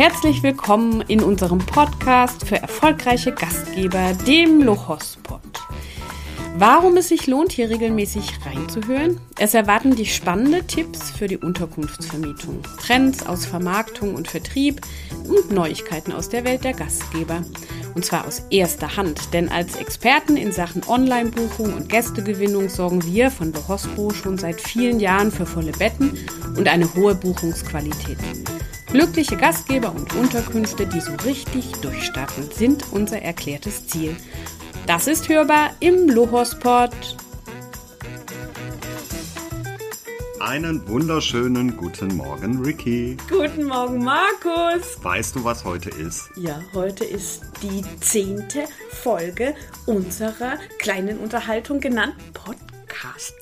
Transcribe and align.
Herzlich 0.00 0.42
willkommen 0.42 1.02
in 1.08 1.22
unserem 1.22 1.58
Podcast 1.58 2.46
für 2.46 2.56
erfolgreiche 2.56 3.32
Gastgeber, 3.32 4.14
dem 4.26 4.62
Lochospot. 4.62 5.42
Warum 6.56 6.96
es 6.96 7.08
sich 7.08 7.26
lohnt, 7.26 7.52
hier 7.52 7.68
regelmäßig 7.68 8.30
reinzuhören? 8.46 9.20
Es 9.38 9.52
erwarten 9.52 9.94
dich 9.94 10.14
spannende 10.14 10.66
Tipps 10.66 11.10
für 11.10 11.26
die 11.26 11.36
Unterkunftsvermietung, 11.36 12.62
Trends 12.82 13.26
aus 13.26 13.44
Vermarktung 13.44 14.14
und 14.14 14.26
Vertrieb 14.26 14.80
und 15.28 15.50
Neuigkeiten 15.50 16.12
aus 16.12 16.30
der 16.30 16.46
Welt 16.46 16.64
der 16.64 16.72
Gastgeber. 16.72 17.42
Und 17.94 18.06
zwar 18.06 18.26
aus 18.26 18.44
erster 18.48 18.96
Hand, 18.96 19.34
denn 19.34 19.50
als 19.50 19.76
Experten 19.76 20.38
in 20.38 20.50
Sachen 20.50 20.82
Online-Buchung 20.88 21.74
und 21.74 21.90
Gästegewinnung 21.90 22.70
sorgen 22.70 23.04
wir 23.04 23.30
von 23.30 23.52
Lohospo 23.52 24.14
schon 24.14 24.38
seit 24.38 24.62
vielen 24.62 24.98
Jahren 24.98 25.30
für 25.30 25.44
volle 25.44 25.72
Betten 25.72 26.16
und 26.56 26.68
eine 26.68 26.94
hohe 26.94 27.14
Buchungsqualität. 27.14 28.16
Glückliche 28.92 29.36
Gastgeber 29.36 29.94
und 29.94 30.16
Unterkünfte, 30.16 30.84
die 30.84 31.00
so 31.00 31.12
richtig 31.24 31.70
durchstarten, 31.80 32.50
sind 32.50 32.84
unser 32.90 33.22
erklärtes 33.22 33.86
Ziel. 33.86 34.16
Das 34.86 35.06
ist 35.06 35.28
hörbar 35.28 35.70
im 35.78 36.08
Lohospot. 36.08 36.90
Einen 40.40 40.88
wunderschönen 40.88 41.76
guten 41.76 42.16
Morgen, 42.16 42.64
Ricky. 42.64 43.16
Guten 43.28 43.64
Morgen, 43.64 44.02
Markus. 44.02 44.98
Weißt 45.00 45.36
du, 45.36 45.44
was 45.44 45.64
heute 45.64 45.90
ist? 45.90 46.28
Ja, 46.36 46.60
heute 46.74 47.04
ist 47.04 47.42
die 47.62 47.84
zehnte 48.00 48.64
Folge 48.90 49.54
unserer 49.86 50.58
kleinen 50.80 51.18
Unterhaltung 51.18 51.78
genannten 51.78 52.32
Podcast 52.32 52.69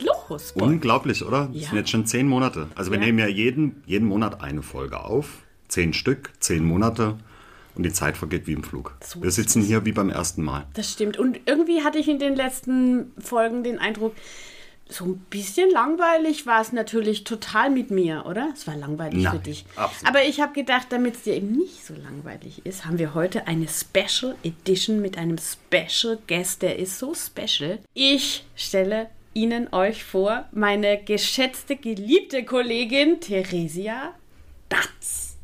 Lohospot. 0.01 0.63
Unglaublich, 0.63 1.25
oder? 1.25 1.49
Das 1.53 1.63
Ja. 1.63 1.69
sind 1.69 1.79
jetzt 1.79 1.91
schon 1.91 2.07
zehn 2.07 2.29
Monate. 2.29 2.69
Also 2.75 2.91
wir 2.91 2.99
Ja. 2.99 3.05
nehmen 3.07 3.19
ja 3.19 3.27
jeden, 3.27 3.83
jeden 3.87 4.07
Monat 4.09 4.41
eine 4.43 4.63
Folge 4.63 5.01
auf. 5.03 5.43
Zehn 5.69 5.93
Stück, 5.93 6.31
zehn 6.41 6.65
Monate. 6.65 7.17
Und 7.75 7.85
die 7.85 7.93
Zeit 7.93 8.17
vergeht 8.17 8.47
wie 8.49 8.55
im 8.55 8.65
Flug. 8.65 8.97
So 9.05 9.23
wir 9.23 9.31
sitzen 9.31 9.63
hier 9.63 9.85
wie 9.85 9.93
beim 9.93 10.11
ersten 10.11 10.43
Mal. 10.43 10.67
Das 10.75 10.93
stimmt. 10.93 11.17
Und 11.17 11.39
irgendwie 11.47 11.83
hatte 11.85 11.99
ich 11.99 12.09
in 12.09 12.19
den 12.19 12.35
letzten 12.35 13.13
Folgen 13.21 13.63
den 13.63 13.79
Eindruck, 13.79 14.15
so 14.91 15.05
ein 15.05 15.19
bisschen 15.31 15.71
langweilig 15.71 16.47
war 16.47 16.63
es 16.63 16.73
natürlich 16.73 17.23
total 17.25 17.69
mit 17.69 17.91
mir, 17.91 18.25
oder? 18.27 18.49
Es 18.55 18.67
war 18.67 18.75
langweilig 18.75 19.23
Nein, 19.23 19.33
für 19.35 19.39
dich. 19.39 19.67
absolut. 19.77 20.09
Aber 20.09 20.25
ich 20.25 20.41
habe 20.41 20.55
gedacht, 20.55 20.87
damit 20.89 21.17
es 21.17 21.23
dir 21.25 21.35
eben 21.37 21.53
nicht 21.53 21.85
so 21.85 21.93
langweilig 21.95 22.65
ist, 22.65 22.87
haben 22.87 22.99
wir 22.99 23.13
heute 23.13 23.47
eine 23.47 23.67
Special 23.69 24.35
Edition 24.43 25.01
mit 25.03 25.19
einem 25.19 25.37
Special 25.39 26.19
Guest, 26.27 26.63
der 26.63 26.79
ist 26.79 26.99
so 26.99 27.13
special. 27.15 27.81
Ich 27.93 28.45
stelle 28.57 29.11
Ihnen 29.39 29.73
euch 29.73 30.03
vor, 30.03 30.47
meine 30.51 31.01
geschätzte, 31.01 31.77
geliebte 31.77 32.45
Kollegin 32.45 33.21
Theresia 33.21 34.13
Datz. 34.69 35.37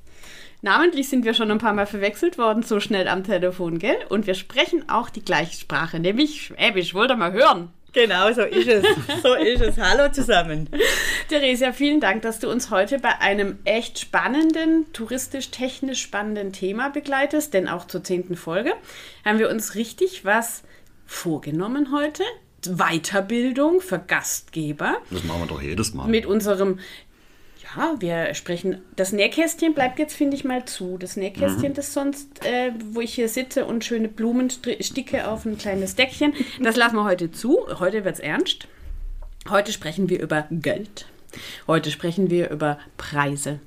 Namentlich 0.63 1.09
sind 1.09 1.25
wir 1.25 1.33
schon 1.33 1.53
ein 1.53 1.59
paar 1.59 1.75
Mal 1.75 1.87
verwechselt 1.87 2.37
worden, 2.37 2.65
so 2.65 2.81
schnell 2.81 3.07
am 3.07 3.23
Telefon, 3.23 3.79
gell? 3.79 3.95
Und 4.09 4.27
wir 4.27 4.35
sprechen 4.35 4.89
auch 4.89 5.11
die 5.11 5.25
gleiche 5.25 5.57
Sprache, 5.57 6.01
nämlich 6.01 6.43
Schwäbisch. 6.43 6.93
Wollt 6.93 7.13
ihr 7.13 7.17
mal 7.17 7.33
hören? 7.33 7.71
Genau, 7.93 8.33
so 8.33 8.43
ist 8.43 8.67
es. 8.67 8.85
So 9.23 9.35
ist 9.35 9.63
es. 9.63 9.79
Hallo 9.79 10.11
zusammen. 10.11 10.69
Theresia, 11.29 11.73
vielen 11.73 12.01
Dank, 12.01 12.23
dass 12.23 12.41
du 12.41 12.51
uns 12.51 12.73
heute 12.73 12.99
bei 12.99 13.21
einem 13.21 13.61
echt 13.65 14.01
spannenden, 14.01 14.93
touristisch-technisch 14.93 16.03
spannenden 16.03 16.53
Thema 16.53 16.89
begleitest, 16.89 17.55
denn 17.55 17.69
auch 17.69 17.87
zur 17.87 18.03
zehnten 18.03 18.35
Folge 18.35 18.73
haben 19.25 19.39
wir 19.39 19.49
uns 19.51 19.77
richtig 19.77 20.25
was 20.25 20.65
vorgenommen 21.07 21.93
heute. 21.93 22.25
Weiterbildung 22.67 23.81
für 23.81 23.99
Gastgeber 23.99 24.97
Das 25.11 25.25
machen 25.25 25.41
wir 25.43 25.47
doch 25.47 25.63
jedes 25.63 25.95
Mal. 25.95 26.09
mit 26.09 26.27
unserem, 26.27 26.79
ja, 27.77 27.95
wir 27.99 28.35
sprechen, 28.35 28.81
das 28.97 29.13
Nähkästchen 29.13 29.75
bleibt 29.75 29.99
jetzt, 29.99 30.15
finde 30.15 30.37
ich 30.37 30.45
mal 30.45 30.65
zu. 30.65 30.97
Das 30.99 31.17
Nähkästchen, 31.17 31.71
Mhm. 31.73 31.75
das 31.75 31.93
sonst, 31.93 32.45
äh, 32.45 32.73
wo 32.93 33.01
ich 33.01 33.15
hier 33.15 33.29
sitze 33.29 33.65
und 33.65 33.85
schöne 33.85 34.09
Blumen 34.09 34.51
sticke 34.51 35.29
auf 35.29 35.45
ein 35.45 35.59
kleines 35.59 35.95
Deckchen, 35.97 36.35
das 36.63 36.77
lassen 36.77 36.97
wir 36.97 37.05
heute 37.05 37.31
zu. 37.33 37.59
Heute 37.81 38.05
wird 38.05 38.15
es 38.15 38.21
ernst. 38.21 38.69
Heute 39.51 39.73
sprechen 39.73 40.09
wir 40.09 40.21
über 40.23 40.47
Geld. 40.51 41.07
Heute 41.67 41.91
sprechen 41.91 42.31
wir 42.31 42.51
über 42.51 42.79
Preise. 42.97 43.61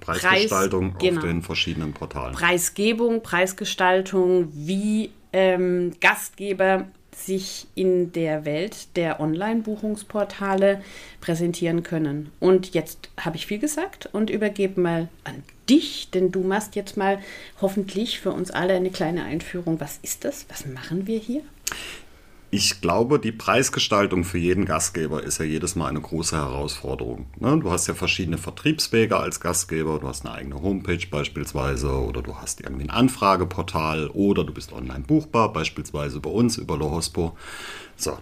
Preisgestaltung 0.00 0.92
Preis, 0.92 1.00
genau. 1.00 1.20
auf 1.20 1.26
den 1.26 1.42
verschiedenen 1.42 1.92
Portalen. 1.92 2.34
Preisgebung, 2.34 3.22
Preisgestaltung, 3.22 4.48
wie 4.52 5.10
ähm, 5.32 5.92
Gastgeber 6.00 6.88
sich 7.14 7.66
in 7.74 8.12
der 8.12 8.44
Welt 8.44 8.96
der 8.96 9.20
Online-Buchungsportale 9.20 10.82
präsentieren 11.20 11.82
können. 11.82 12.30
Und 12.40 12.74
jetzt 12.74 13.08
habe 13.18 13.36
ich 13.36 13.46
viel 13.46 13.58
gesagt 13.58 14.08
und 14.12 14.30
übergebe 14.30 14.80
mal 14.80 15.08
an 15.24 15.42
dich, 15.68 16.10
denn 16.10 16.30
du 16.30 16.40
machst 16.40 16.76
jetzt 16.76 16.96
mal 16.96 17.18
hoffentlich 17.60 18.20
für 18.20 18.32
uns 18.32 18.50
alle 18.50 18.74
eine 18.74 18.90
kleine 18.90 19.24
Einführung. 19.24 19.80
Was 19.80 19.98
ist 20.02 20.24
das? 20.24 20.46
Was 20.48 20.66
machen 20.66 21.06
wir 21.06 21.18
hier? 21.18 21.42
Ich 22.54 22.80
glaube, 22.80 23.18
die 23.18 23.32
Preisgestaltung 23.32 24.22
für 24.22 24.38
jeden 24.38 24.64
Gastgeber 24.64 25.24
ist 25.24 25.38
ja 25.38 25.44
jedes 25.44 25.74
Mal 25.74 25.88
eine 25.88 26.00
große 26.00 26.36
Herausforderung. 26.36 27.26
Ne? 27.40 27.58
Du 27.58 27.72
hast 27.72 27.88
ja 27.88 27.94
verschiedene 27.94 28.38
Vertriebswege 28.38 29.16
als 29.16 29.40
Gastgeber. 29.40 29.98
Du 29.98 30.06
hast 30.06 30.24
eine 30.24 30.36
eigene 30.36 30.62
Homepage 30.62 31.04
beispielsweise 31.10 31.90
oder 31.90 32.22
du 32.22 32.36
hast 32.36 32.60
irgendwie 32.60 32.84
ein 32.84 32.90
Anfrageportal 32.90 34.06
oder 34.06 34.44
du 34.44 34.54
bist 34.54 34.72
online 34.72 35.00
buchbar, 35.00 35.52
beispielsweise 35.52 36.20
bei 36.20 36.30
uns 36.30 36.56
über 36.56 36.76
Lohospo. 36.76 37.36
So, 37.96 38.16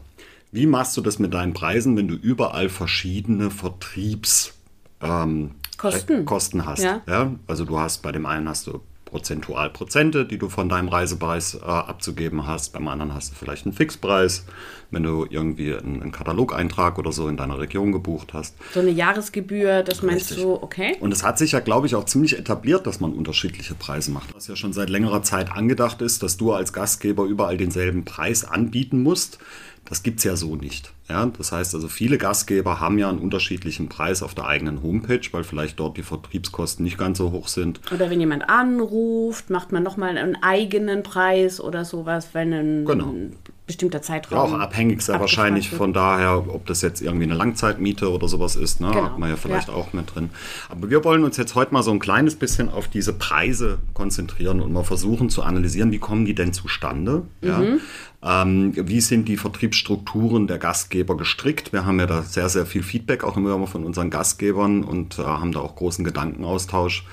wie 0.50 0.64
machst 0.64 0.96
du 0.96 1.02
das 1.02 1.18
mit 1.18 1.34
deinen 1.34 1.52
Preisen, 1.52 1.94
wenn 1.98 2.08
du 2.08 2.14
überall 2.14 2.70
verschiedene 2.70 3.50
Vertriebs 3.50 4.54
ähm, 5.02 5.56
Kosten. 5.76 6.24
Kosten 6.24 6.64
hast? 6.64 6.82
Ja. 6.82 7.02
Ja, 7.06 7.34
also 7.46 7.66
du 7.66 7.78
hast 7.78 8.00
bei 8.00 8.12
dem 8.12 8.24
einen 8.24 8.48
hast 8.48 8.66
du 8.66 8.80
prozentual 9.12 9.68
Prozente, 9.68 10.24
die 10.24 10.38
du 10.38 10.48
von 10.48 10.70
deinem 10.70 10.88
Reisepreis 10.88 11.54
äh, 11.54 11.66
abzugeben 11.66 12.46
hast. 12.46 12.72
Beim 12.72 12.88
anderen 12.88 13.14
hast 13.14 13.30
du 13.30 13.36
vielleicht 13.36 13.66
einen 13.66 13.74
Fixpreis, 13.74 14.46
wenn 14.90 15.02
du 15.02 15.26
irgendwie 15.28 15.74
einen, 15.74 16.02
einen 16.02 16.12
Katalogeintrag 16.12 16.98
oder 16.98 17.12
so 17.12 17.28
in 17.28 17.36
deiner 17.36 17.58
Region 17.58 17.92
gebucht 17.92 18.32
hast. 18.32 18.56
So 18.72 18.80
eine 18.80 18.90
Jahresgebühr, 18.90 19.82
das 19.82 20.02
meinst 20.02 20.30
Richtig. 20.30 20.44
du, 20.44 20.54
okay? 20.54 20.96
Und 20.98 21.12
es 21.12 21.22
hat 21.22 21.36
sich 21.36 21.52
ja, 21.52 21.60
glaube 21.60 21.86
ich, 21.86 21.94
auch 21.94 22.06
ziemlich 22.06 22.38
etabliert, 22.38 22.86
dass 22.86 23.00
man 23.00 23.12
unterschiedliche 23.12 23.74
Preise 23.74 24.10
macht. 24.10 24.34
Was 24.34 24.48
ja 24.48 24.56
schon 24.56 24.72
seit 24.72 24.88
längerer 24.88 25.22
Zeit 25.22 25.52
angedacht 25.52 26.00
ist, 26.00 26.22
dass 26.22 26.38
du 26.38 26.52
als 26.52 26.72
Gastgeber 26.72 27.24
überall 27.24 27.58
denselben 27.58 28.06
Preis 28.06 28.44
anbieten 28.44 29.02
musst. 29.02 29.38
Das 29.92 30.02
gibt 30.02 30.20
es 30.20 30.24
ja 30.24 30.36
so 30.36 30.56
nicht. 30.56 30.90
Ja, 31.10 31.26
das 31.26 31.52
heißt 31.52 31.74
also, 31.74 31.86
viele 31.86 32.16
Gastgeber 32.16 32.80
haben 32.80 32.98
ja 32.98 33.10
einen 33.10 33.18
unterschiedlichen 33.18 33.90
Preis 33.90 34.22
auf 34.22 34.34
der 34.34 34.46
eigenen 34.46 34.82
Homepage, 34.82 35.20
weil 35.32 35.44
vielleicht 35.44 35.78
dort 35.78 35.98
die 35.98 36.02
Vertriebskosten 36.02 36.82
nicht 36.82 36.96
ganz 36.96 37.18
so 37.18 37.30
hoch 37.30 37.46
sind. 37.46 37.78
Oder 37.92 38.08
wenn 38.08 38.18
jemand 38.18 38.48
anruft, 38.48 39.50
macht 39.50 39.70
man 39.70 39.82
nochmal 39.82 40.16
einen 40.16 40.42
eigenen 40.42 41.02
Preis 41.02 41.60
oder 41.60 41.84
sowas, 41.84 42.28
wenn 42.32 42.54
ein 42.54 42.84
Genau. 42.86 43.12
Bestimmter 43.72 43.98
Ja, 43.98 44.02
Zeitraum. 44.02 44.54
auch 44.54 44.58
abhängig 44.58 45.02
sehr 45.02 45.18
wahrscheinlich 45.20 45.70
wird. 45.70 45.78
von 45.78 45.92
daher, 45.92 46.44
ob 46.48 46.66
das 46.66 46.82
jetzt 46.82 47.00
irgendwie 47.02 47.24
eine 47.24 47.34
Langzeitmiete 47.34 48.10
oder 48.10 48.28
sowas 48.28 48.56
ist. 48.56 48.80
Ne? 48.80 48.90
Genau, 48.90 49.04
Hat 49.04 49.18
man 49.18 49.30
ja 49.30 49.36
vielleicht 49.36 49.68
ja. 49.68 49.74
auch 49.74 49.92
mit 49.92 50.14
drin. 50.14 50.30
Aber 50.68 50.90
wir 50.90 51.02
wollen 51.04 51.24
uns 51.24 51.36
jetzt 51.36 51.54
heute 51.54 51.72
mal 51.72 51.82
so 51.82 51.90
ein 51.90 51.98
kleines 51.98 52.36
bisschen 52.36 52.68
auf 52.68 52.88
diese 52.88 53.12
Preise 53.12 53.78
konzentrieren 53.94 54.60
und 54.60 54.72
mal 54.72 54.84
versuchen 54.84 55.30
zu 55.30 55.42
analysieren, 55.42 55.90
wie 55.92 55.98
kommen 55.98 56.24
die 56.24 56.34
denn 56.34 56.52
zustande? 56.52 57.22
Ja? 57.40 57.58
Mhm. 57.58 57.80
Ähm, 58.24 58.72
wie 58.76 59.00
sind 59.00 59.26
die 59.28 59.36
Vertriebsstrukturen 59.36 60.46
der 60.46 60.58
Gastgeber 60.58 61.16
gestrickt? 61.16 61.72
Wir 61.72 61.84
haben 61.84 61.98
ja 61.98 62.06
da 62.06 62.22
sehr, 62.22 62.48
sehr 62.48 62.66
viel 62.66 62.82
Feedback 62.82 63.24
auch 63.24 63.36
immer 63.36 63.66
von 63.66 63.84
unseren 63.84 64.10
Gastgebern 64.10 64.84
und 64.84 65.18
äh, 65.18 65.22
haben 65.22 65.52
da 65.52 65.60
auch 65.60 65.74
großen 65.74 66.04
Gedankenaustausch, 66.04 67.04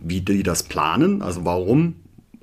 wie 0.00 0.20
die 0.22 0.42
das 0.42 0.64
planen. 0.64 1.22
Also 1.22 1.44
warum 1.44 1.96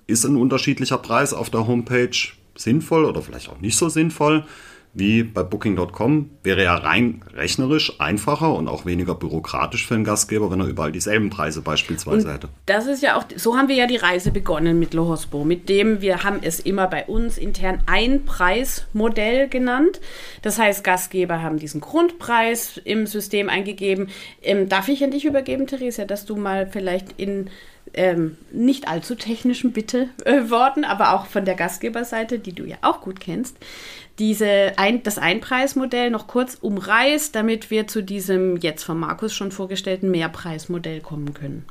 ist 0.08 0.26
ein 0.26 0.36
unterschiedlicher 0.36 0.98
Preis 0.98 1.34
auf 1.34 1.50
der 1.50 1.68
Homepage 1.68 2.10
sinnvoll 2.56 3.06
oder 3.06 3.22
vielleicht 3.22 3.50
auch 3.50 3.60
nicht 3.60 3.78
so 3.78 3.90
sinnvoll 3.90 4.46
wie 4.94 5.24
bei 5.24 5.44
Booking.com. 5.44 6.30
Wäre 6.44 6.64
ja 6.64 6.76
rein 6.76 7.24
rechnerisch 7.34 8.00
einfacher 8.00 8.54
und 8.54 8.68
auch 8.68 8.86
weniger 8.86 9.16
bürokratisch 9.16 9.88
für 9.88 9.96
den 9.96 10.04
Gastgeber, 10.04 10.52
wenn 10.52 10.60
er 10.60 10.68
überall 10.68 10.92
dieselben 10.92 11.30
Preise 11.30 11.62
beispielsweise 11.62 12.32
hätte. 12.32 12.50
Das 12.68 12.86
ist 12.86 13.02
ja 13.02 13.18
auch, 13.18 13.26
so 13.36 13.58
haben 13.58 13.68
wir 13.68 13.76
ja 13.76 13.88
die 13.88 13.98
Reise 13.98 14.32
begonnen 14.32 14.80
mit 14.80 14.94
Lohospo, 14.94 15.44
mit 15.44 15.68
dem 15.68 16.02
wir 16.02 16.24
haben 16.24 16.40
es 16.42 16.60
immer 16.60 16.88
bei 16.88 17.06
uns 17.06 17.38
intern 17.38 17.80
Einpreismodell 17.88 19.50
genannt. 19.50 20.00
Das 20.44 20.60
heißt, 20.60 20.84
Gastgeber 20.84 21.42
haben 21.42 21.58
diesen 21.58 21.82
Grundpreis 21.82 22.80
im 22.84 23.08
System 23.08 23.50
eingegeben. 23.50 24.10
Ähm, 24.44 24.70
darf 24.70 24.88
ich 24.90 25.04
an 25.04 25.12
dich 25.12 25.26
übergeben, 25.26 25.66
Theresia, 25.66 26.06
dass 26.06 26.26
du 26.26 26.36
mal 26.36 26.68
vielleicht 26.68 27.20
in 27.20 27.50
ähm, 27.94 28.38
nicht 28.52 28.88
allzu 28.88 29.16
technischen 29.16 29.72
Bitte 29.72 30.10
äh, 30.26 30.50
Worten, 30.50 30.84
aber 30.84 31.14
auch 31.14 31.26
von 31.26 31.46
der 31.46 31.56
Gastgeberseite, 31.56 32.40
die 32.40 32.54
du 32.54 32.66
ja 32.66 32.78
auch 32.82 33.02
gut 33.02 33.20
kennst, 33.20 33.58
diese 34.20 34.74
ein, 34.78 35.04
das 35.04 35.18
Einpreismodell 35.18 36.12
noch 36.12 36.28
kurz 36.28 36.56
umreißt, 36.56 37.36
damit 37.36 37.72
wir 37.72 37.88
zu 37.88 38.04
diesem 38.04 38.58
jetzt 38.58 38.84
von 38.84 39.00
Markus 39.00 39.34
schon 39.34 39.52
vorgestellten 39.52 40.12
Mehrpreismodell 40.12 41.02
kommen 41.02 41.34
können. 41.34 41.66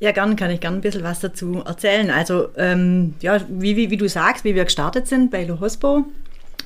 Ja, 0.00 0.10
gern 0.10 0.34
kann 0.34 0.50
ich 0.50 0.60
gern 0.60 0.74
ein 0.74 0.80
bisschen 0.80 1.04
was 1.04 1.20
dazu 1.20 1.62
erzählen. 1.64 2.10
Also, 2.10 2.48
ähm, 2.56 3.14
ja, 3.20 3.40
wie, 3.48 3.76
wie, 3.76 3.90
wie 3.90 3.96
du 3.96 4.08
sagst, 4.08 4.44
wie 4.44 4.54
wir 4.54 4.64
gestartet 4.64 5.06
sind 5.06 5.30
bei 5.30 5.44
Lohospo, 5.44 6.04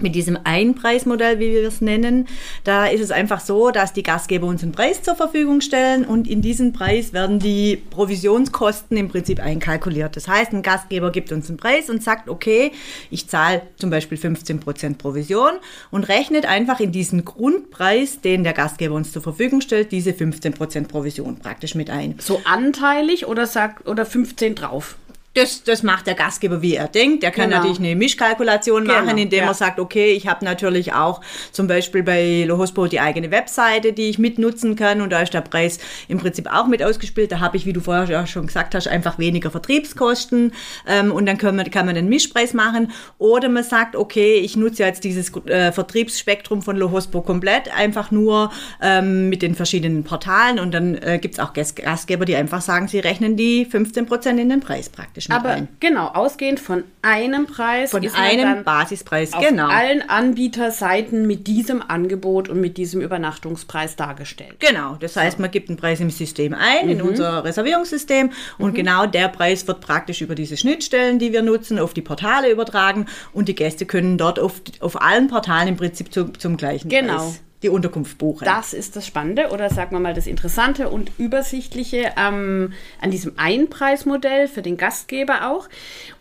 mit 0.00 0.14
diesem 0.14 0.38
Einpreismodell, 0.44 1.38
wie 1.38 1.52
wir 1.52 1.66
es 1.66 1.80
nennen, 1.80 2.26
da 2.64 2.86
ist 2.86 3.00
es 3.00 3.10
einfach 3.10 3.40
so, 3.40 3.70
dass 3.70 3.92
die 3.92 4.02
Gastgeber 4.02 4.46
uns 4.46 4.62
einen 4.62 4.72
Preis 4.72 5.02
zur 5.02 5.14
Verfügung 5.14 5.60
stellen 5.60 6.04
und 6.04 6.28
in 6.28 6.42
diesen 6.42 6.72
Preis 6.72 7.12
werden 7.12 7.38
die 7.38 7.76
Provisionskosten 7.90 8.96
im 8.96 9.08
Prinzip 9.08 9.40
einkalkuliert. 9.40 10.16
Das 10.16 10.28
heißt, 10.28 10.52
ein 10.52 10.62
Gastgeber 10.62 11.10
gibt 11.10 11.32
uns 11.32 11.48
einen 11.48 11.58
Preis 11.58 11.90
und 11.90 12.02
sagt, 12.02 12.28
okay, 12.28 12.72
ich 13.10 13.28
zahle 13.28 13.62
zum 13.76 13.90
Beispiel 13.90 14.18
15% 14.18 14.96
Provision 14.98 15.52
und 15.90 16.04
rechnet 16.08 16.46
einfach 16.46 16.80
in 16.80 16.92
diesen 16.92 17.24
Grundpreis, 17.24 18.20
den 18.20 18.44
der 18.44 18.52
Gastgeber 18.52 18.94
uns 18.94 19.12
zur 19.12 19.22
Verfügung 19.22 19.60
stellt, 19.60 19.92
diese 19.92 20.10
15% 20.10 20.88
Provision 20.88 21.38
praktisch 21.38 21.74
mit 21.74 21.90
ein. 21.90 22.16
So 22.18 22.40
anteilig 22.44 23.26
oder 23.26 23.46
sagt 23.46 23.86
oder 23.88 24.04
15 24.06 24.54
drauf? 24.54 24.96
Das, 25.36 25.62
das 25.62 25.82
macht 25.82 26.06
der 26.06 26.14
Gastgeber, 26.14 26.62
wie 26.62 26.74
er 26.76 26.88
denkt. 26.88 27.22
Der 27.22 27.30
kann 27.30 27.50
Genau. 27.50 27.58
natürlich 27.58 27.78
eine 27.78 27.94
Mischkalkulation 27.94 28.84
machen, 28.86 29.08
Genau, 29.08 29.20
indem 29.22 29.40
ja. 29.40 29.46
er 29.46 29.54
sagt, 29.54 29.78
okay, 29.78 30.12
ich 30.12 30.26
habe 30.26 30.44
natürlich 30.44 30.94
auch 30.94 31.20
zum 31.52 31.66
Beispiel 31.66 32.02
bei 32.02 32.44
Lohospo 32.46 32.86
die 32.86 33.00
eigene 33.00 33.30
Webseite, 33.30 33.92
die 33.92 34.08
ich 34.08 34.18
mitnutzen 34.18 34.76
kann 34.76 35.00
und 35.00 35.10
da 35.10 35.20
ist 35.20 35.34
der 35.34 35.42
Preis 35.42 35.78
im 36.08 36.18
Prinzip 36.18 36.50
auch 36.52 36.66
mit 36.66 36.82
ausgespielt. 36.82 37.32
Da 37.32 37.40
habe 37.40 37.56
ich, 37.56 37.66
wie 37.66 37.72
du 37.72 37.80
vorher 37.80 38.04
ja 38.04 38.26
schon 38.26 38.46
gesagt 38.46 38.74
hast, 38.74 38.88
einfach 38.88 39.18
weniger 39.18 39.50
Vertriebskosten 39.50 40.52
ähm, 40.86 41.12
und 41.12 41.26
dann 41.26 41.38
kann 41.38 41.54
man, 41.56 41.70
kann 41.70 41.86
man 41.86 41.96
einen 41.96 42.08
Mischpreis 42.08 42.54
machen. 42.54 42.90
Oder 43.18 43.48
man 43.48 43.62
sagt, 43.64 43.94
okay, 43.94 44.36
ich 44.36 44.56
nutze 44.56 44.84
jetzt 44.84 45.04
dieses 45.04 45.34
äh, 45.46 45.70
Vertriebsspektrum 45.72 46.62
von 46.62 46.76
Lohospo 46.76 47.20
komplett, 47.20 47.74
einfach 47.76 48.10
nur 48.10 48.50
ähm, 48.80 49.28
mit 49.28 49.42
den 49.42 49.54
verschiedenen 49.54 50.04
Portalen 50.04 50.58
und 50.58 50.72
dann 50.72 50.94
äh, 50.96 51.18
gibt 51.20 51.34
es 51.34 51.40
auch 51.40 51.52
Gast 51.52 51.76
Gastgeber, 51.76 52.24
die 52.24 52.36
einfach 52.36 52.62
sagen, 52.62 52.88
sie 52.88 53.00
rechnen 53.00 53.36
die 53.36 53.66
15% 53.66 54.38
in 54.38 54.48
den 54.48 54.60
Preis 54.60 54.88
praktisch 54.88 55.25
mit 55.28 55.36
Aber 55.38 55.50
ein. 55.50 55.68
genau, 55.80 56.06
ausgehend 56.08 56.60
von 56.60 56.84
einem 57.02 57.46
Preis 57.46 57.90
Von 57.90 58.06
einem 58.14 58.40
dann 58.42 58.64
Basispreis, 58.64 59.32
auf 59.32 59.46
genau. 59.46 59.68
allen 59.68 60.08
Anbieterseiten 60.08 61.26
mit 61.26 61.46
diesem 61.46 61.82
Angebot 61.82 62.48
und 62.48 62.60
mit 62.60 62.76
diesem 62.76 63.00
Übernachtungspreis 63.00 63.96
dargestellt. 63.96 64.56
Genau, 64.60 64.96
das 65.00 65.16
heißt, 65.16 65.38
man 65.38 65.50
gibt 65.50 65.68
einen 65.68 65.78
Preis 65.78 66.00
im 66.00 66.10
System 66.10 66.54
ein, 66.54 66.86
Mhm. 66.86 66.90
in 66.92 67.02
unser 67.02 67.44
Reservierungssystem 67.44 68.30
und 68.58 68.74
genau 68.74 69.06
der 69.06 69.28
Preis 69.28 69.66
wird 69.66 69.80
praktisch 69.80 70.20
über 70.20 70.34
diese 70.34 70.56
Schnittstellen, 70.56 71.18
die 71.18 71.32
wir 71.32 71.42
nutzen, 71.42 71.78
auf 71.78 71.94
die 71.94 72.02
Portale 72.02 72.50
übertragen 72.50 73.06
und 73.32 73.48
die 73.48 73.54
Gäste 73.54 73.86
können 73.86 74.18
dort 74.18 74.38
auf, 74.38 74.60
auf 74.80 75.00
allen 75.00 75.28
Portalen 75.28 75.68
im 75.68 75.76
Prinzip 75.76 76.12
zu, 76.12 76.24
zum 76.32 76.56
gleichen 76.56 76.88
Genau. 76.88 77.16
Preis 77.16 77.42
die 77.62 77.68
Unterkunft 77.68 78.18
buchen. 78.18 78.44
Das 78.44 78.72
ist 78.72 78.96
das 78.96 79.06
Spannende 79.06 79.50
oder 79.50 79.70
sagen 79.70 79.92
wir 79.92 80.00
mal 80.00 80.14
das 80.14 80.26
Interessante 80.26 80.88
und 80.90 81.10
Übersichtliche 81.18 82.12
ähm, 82.16 82.72
an 83.00 83.10
diesem 83.10 83.38
Einpreismodell 83.38 84.48
für 84.48 84.62
den 84.62 84.76
Gastgeber 84.76 85.50
auch. 85.50 85.68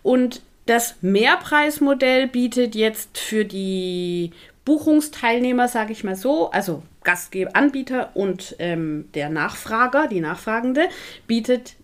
Und 0.02 0.42
das 0.66 0.96
Mehrpreismodell 1.02 2.28
bietet 2.28 2.76
jetzt 2.76 3.18
für 3.18 3.46
die 3.46 4.32
Buchungsteilnehmer, 4.66 5.68
sage 5.68 5.92
ich 5.92 6.04
mal 6.04 6.16
so, 6.16 6.50
also 6.50 6.82
Gastgeber, 7.04 7.56
Anbieter 7.56 8.10
und 8.16 8.56
ähm, 8.58 9.06
der 9.14 9.30
Nachfrager, 9.30 10.08
die 10.08 10.22
Nachfragende, 10.22 10.90
bietet 11.28 11.76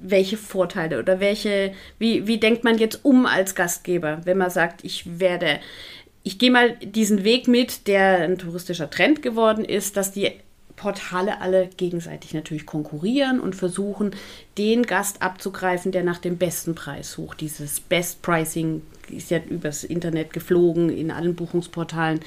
welche 0.00 0.36
Vorteile 0.36 1.00
oder 1.00 1.18
welche, 1.18 1.72
wie, 1.98 2.28
wie 2.28 2.38
denkt 2.38 2.62
man 2.62 2.78
jetzt 2.78 3.04
um 3.04 3.26
als 3.26 3.56
Gastgeber, 3.56 4.20
wenn 4.24 4.38
man 4.38 4.50
sagt, 4.50 4.84
ich 4.84 5.18
werde, 5.18 5.58
ich 6.28 6.38
gehe 6.38 6.50
mal 6.50 6.76
diesen 6.82 7.24
Weg 7.24 7.48
mit, 7.48 7.86
der 7.86 8.18
ein 8.18 8.36
touristischer 8.36 8.90
Trend 8.90 9.22
geworden 9.22 9.64
ist, 9.64 9.96
dass 9.96 10.12
die 10.12 10.30
Portale 10.76 11.40
alle 11.40 11.70
gegenseitig 11.78 12.34
natürlich 12.34 12.66
konkurrieren 12.66 13.40
und 13.40 13.56
versuchen, 13.56 14.10
den 14.58 14.82
Gast 14.82 15.22
abzugreifen, 15.22 15.90
der 15.90 16.04
nach 16.04 16.18
dem 16.18 16.36
besten 16.36 16.74
Preis 16.74 17.12
sucht. 17.12 17.40
Dieses 17.40 17.80
Best 17.80 18.20
Pricing 18.20 18.82
ist 19.10 19.30
ja 19.30 19.38
übers 19.38 19.84
Internet 19.84 20.34
geflogen, 20.34 20.90
in 20.90 21.10
allen 21.10 21.34
Buchungsportalen 21.34 22.20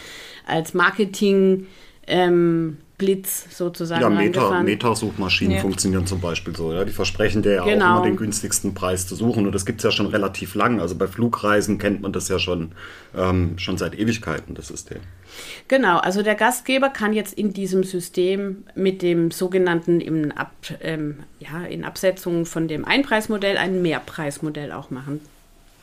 als 0.48 0.74
Marketing. 0.74 1.68
Ähm, 2.07 2.80
Blitz 3.01 3.48
sozusagen 3.57 4.00
Ja, 4.00 4.09
Meta. 4.09 4.62
Meta-Suchmaschinen 4.62 5.56
Ja. 5.56 5.62
funktionieren 5.62 6.06
zum 6.06 6.21
Beispiel 6.21 6.56
so. 6.56 6.71
Ja? 6.71 6.86
Die 6.86 6.92
versprechen 6.92 7.42
dir 7.42 7.53
ja 7.56 7.63
Genau. 7.65 7.86
auch 7.86 7.95
immer 7.98 8.03
den 8.03 8.15
günstigsten 8.15 8.75
Preis 8.75 9.07
zu 9.07 9.15
suchen. 9.15 9.48
Und 9.48 9.53
das 9.56 9.65
gibt 9.65 9.80
es 9.80 9.83
ja 9.83 9.89
schon 9.92 10.06
relativ 10.06 10.53
lang. 10.53 10.80
Also 10.80 10.94
bei 10.94 11.07
Flugreisen 11.07 11.80
kennt 11.80 12.01
man 12.01 12.13
das 12.13 12.27
ja 12.27 12.38
schon, 12.38 12.74
ähm, 13.18 13.57
schon 13.57 13.80
seit 13.80 13.98
Ewigkeiten, 13.98 14.53
das 14.53 14.68
System. 14.68 15.00
Genau, 15.68 15.98
also 15.98 16.21
der 16.21 16.36
Gastgeber 16.36 16.89
kann 16.89 17.13
jetzt 17.13 17.33
in 17.33 17.53
diesem 17.53 17.83
System 17.83 18.63
mit 18.75 19.01
dem 19.01 19.31
sogenannten 19.31 20.00
in, 20.00 20.31
Ab, 20.31 20.51
ähm, 20.81 21.24
ja, 21.39 21.65
in 21.65 21.83
Absetzung 21.83 22.45
von 22.45 22.68
dem 22.68 22.86
Einpreismodell 22.86 23.57
ein 23.57 23.81
Mehrpreismodell 23.81 24.71
auch 24.71 24.92
machen. 24.92 25.21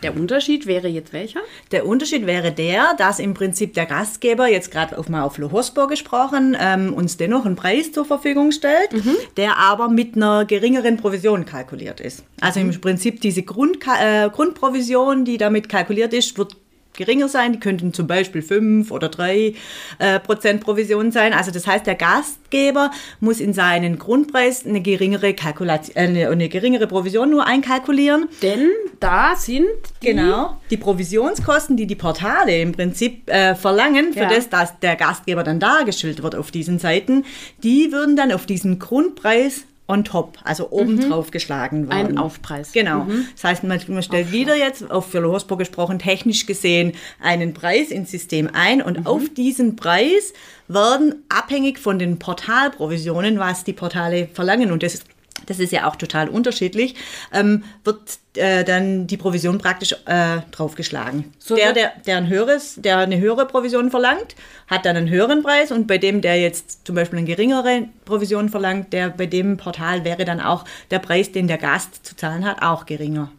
Der 0.02 0.16
Unterschied 0.16 0.66
wäre 0.66 0.88
jetzt 0.88 1.12
welcher? 1.12 1.40
Der 1.72 1.86
Unterschied 1.86 2.26
wäre 2.26 2.52
der, 2.52 2.94
dass 2.98 3.18
im 3.18 3.34
Prinzip 3.34 3.74
der 3.74 3.86
Gastgeber, 3.86 4.46
jetzt 4.46 4.70
gerade 4.70 4.96
auf 4.96 5.08
mal 5.08 5.22
auf 5.22 5.38
Lohospo 5.38 5.86
gesprochen, 5.86 6.56
ähm, 6.60 6.94
uns 6.94 7.16
dennoch 7.16 7.44
einen 7.44 7.56
Preis 7.56 7.92
zur 7.92 8.04
Verfügung 8.04 8.52
stellt, 8.52 8.90
der 9.36 9.56
aber 9.56 9.88
mit 9.88 10.16
einer 10.16 10.44
geringeren 10.44 10.96
Provision 10.96 11.44
kalkuliert 11.44 12.00
ist. 12.00 12.24
Also 12.40 12.60
im 12.60 12.70
Prinzip 12.80 13.20
diese 13.20 13.42
Grund, 13.42 13.78
äh, 14.00 14.28
Grundprovision, 14.30 15.24
die 15.24 15.36
damit 15.36 15.68
kalkuliert 15.68 16.12
ist, 16.12 16.38
wird 16.38 16.56
geringer 16.98 17.28
sein. 17.28 17.52
Die 17.54 17.60
könnten 17.60 17.94
zum 17.94 18.06
Beispiel 18.06 18.42
5 18.42 18.90
oder 18.90 19.08
3 19.08 19.54
äh, 19.98 20.20
Prozent 20.20 20.60
Provision 20.62 21.10
sein. 21.12 21.32
Also 21.32 21.50
das 21.50 21.66
heißt, 21.66 21.86
der 21.86 21.94
Gastgeber 21.94 22.90
muss 23.20 23.40
in 23.40 23.54
seinen 23.54 23.98
Grundpreis 23.98 24.66
eine 24.66 24.82
geringere, 24.82 25.32
Kalkulation, 25.32 25.96
äh, 25.96 26.00
eine, 26.00 26.28
eine 26.28 26.48
geringere 26.50 26.86
Provision 26.86 27.30
nur 27.30 27.46
einkalkulieren. 27.46 28.28
Denn 28.42 28.68
da 29.00 29.34
sind 29.36 29.64
die, 30.02 30.06
Genau. 30.08 30.56
Die 30.70 30.76
Provisionskosten, 30.76 31.76
die 31.76 31.86
die 31.86 31.94
Portale 31.94 32.60
im 32.60 32.72
Prinzip 32.72 33.30
äh, 33.30 33.54
verlangen, 33.54 34.12
für 34.12 34.20
Ja. 34.20 34.28
das, 34.28 34.48
dass 34.50 34.78
der 34.80 34.96
Gastgeber 34.96 35.44
dann 35.44 35.60
dargestellt 35.60 36.22
wird 36.22 36.34
auf 36.34 36.50
diesen 36.50 36.78
Seiten, 36.78 37.24
die 37.62 37.92
würden 37.92 38.16
dann 38.16 38.32
auf 38.32 38.44
diesen 38.44 38.78
Grundpreis 38.78 39.64
on 39.88 40.04
top, 40.04 40.38
also 40.44 40.70
obendrauf 40.70 41.30
geschlagen 41.30 41.88
werden. 41.88 42.08
Ein 42.08 42.18
Aufpreis. 42.18 42.72
Genau. 42.72 43.06
Das 43.34 43.44
heißt, 43.44 43.64
man, 43.64 43.80
man 43.88 44.02
stellt 44.02 44.30
wieder 44.30 44.54
jetzt, 44.54 44.90
auf 44.90 45.10
für 45.10 45.20
Lohospo 45.20 45.56
gesprochen, 45.56 45.98
technisch 45.98 46.44
gesehen, 46.46 46.92
einen 47.20 47.54
Preis 47.54 47.90
ins 47.90 48.10
System 48.10 48.50
ein 48.52 48.82
und 48.82 49.06
auf 49.06 49.22
diesen 49.30 49.76
Preis 49.76 50.34
werden 50.68 51.24
abhängig 51.30 51.78
von 51.78 51.98
den 51.98 52.18
Portalprovisionen, 52.18 53.38
was 53.38 53.64
die 53.64 53.72
Portale 53.72 54.28
verlangen 54.32 54.70
und 54.70 54.82
das 54.82 54.94
ist 54.94 55.06
das 55.46 55.58
ist 55.58 55.72
ja 55.72 55.88
auch 55.88 55.96
total 55.96 56.28
unterschiedlich, 56.28 56.94
ähm, 57.32 57.64
wird 57.84 58.18
äh, 58.34 58.64
dann 58.64 59.06
die 59.06 59.16
Provision 59.16 59.58
praktisch 59.58 59.94
äh, 60.06 60.38
draufgeschlagen. 60.50 61.32
So 61.38 61.56
der, 61.56 61.72
der, 61.72 61.92
der, 62.06 62.16
ein 62.18 62.28
höheres, 62.28 62.76
der 62.76 62.98
eine 62.98 63.18
höhere 63.18 63.46
Provision 63.46 63.90
verlangt, 63.90 64.36
hat 64.66 64.84
dann 64.84 64.96
einen 64.96 65.08
höheren 65.08 65.42
Preis 65.42 65.72
und 65.72 65.86
bei 65.86 65.98
dem, 65.98 66.20
der 66.20 66.40
jetzt 66.40 66.86
zum 66.86 66.94
Beispiel 66.94 67.18
eine 67.18 67.26
geringere 67.26 67.88
Provision 68.04 68.48
verlangt, 68.48 68.92
der 68.92 69.10
bei 69.10 69.26
dem 69.26 69.56
Portal 69.56 70.04
wäre 70.04 70.24
dann 70.24 70.40
auch 70.40 70.64
der 70.90 70.98
Preis, 70.98 71.32
den 71.32 71.48
der 71.48 71.58
Gast 71.58 72.06
zu 72.06 72.16
zahlen 72.16 72.44
hat, 72.44 72.62
auch 72.62 72.86
geringer. 72.86 73.30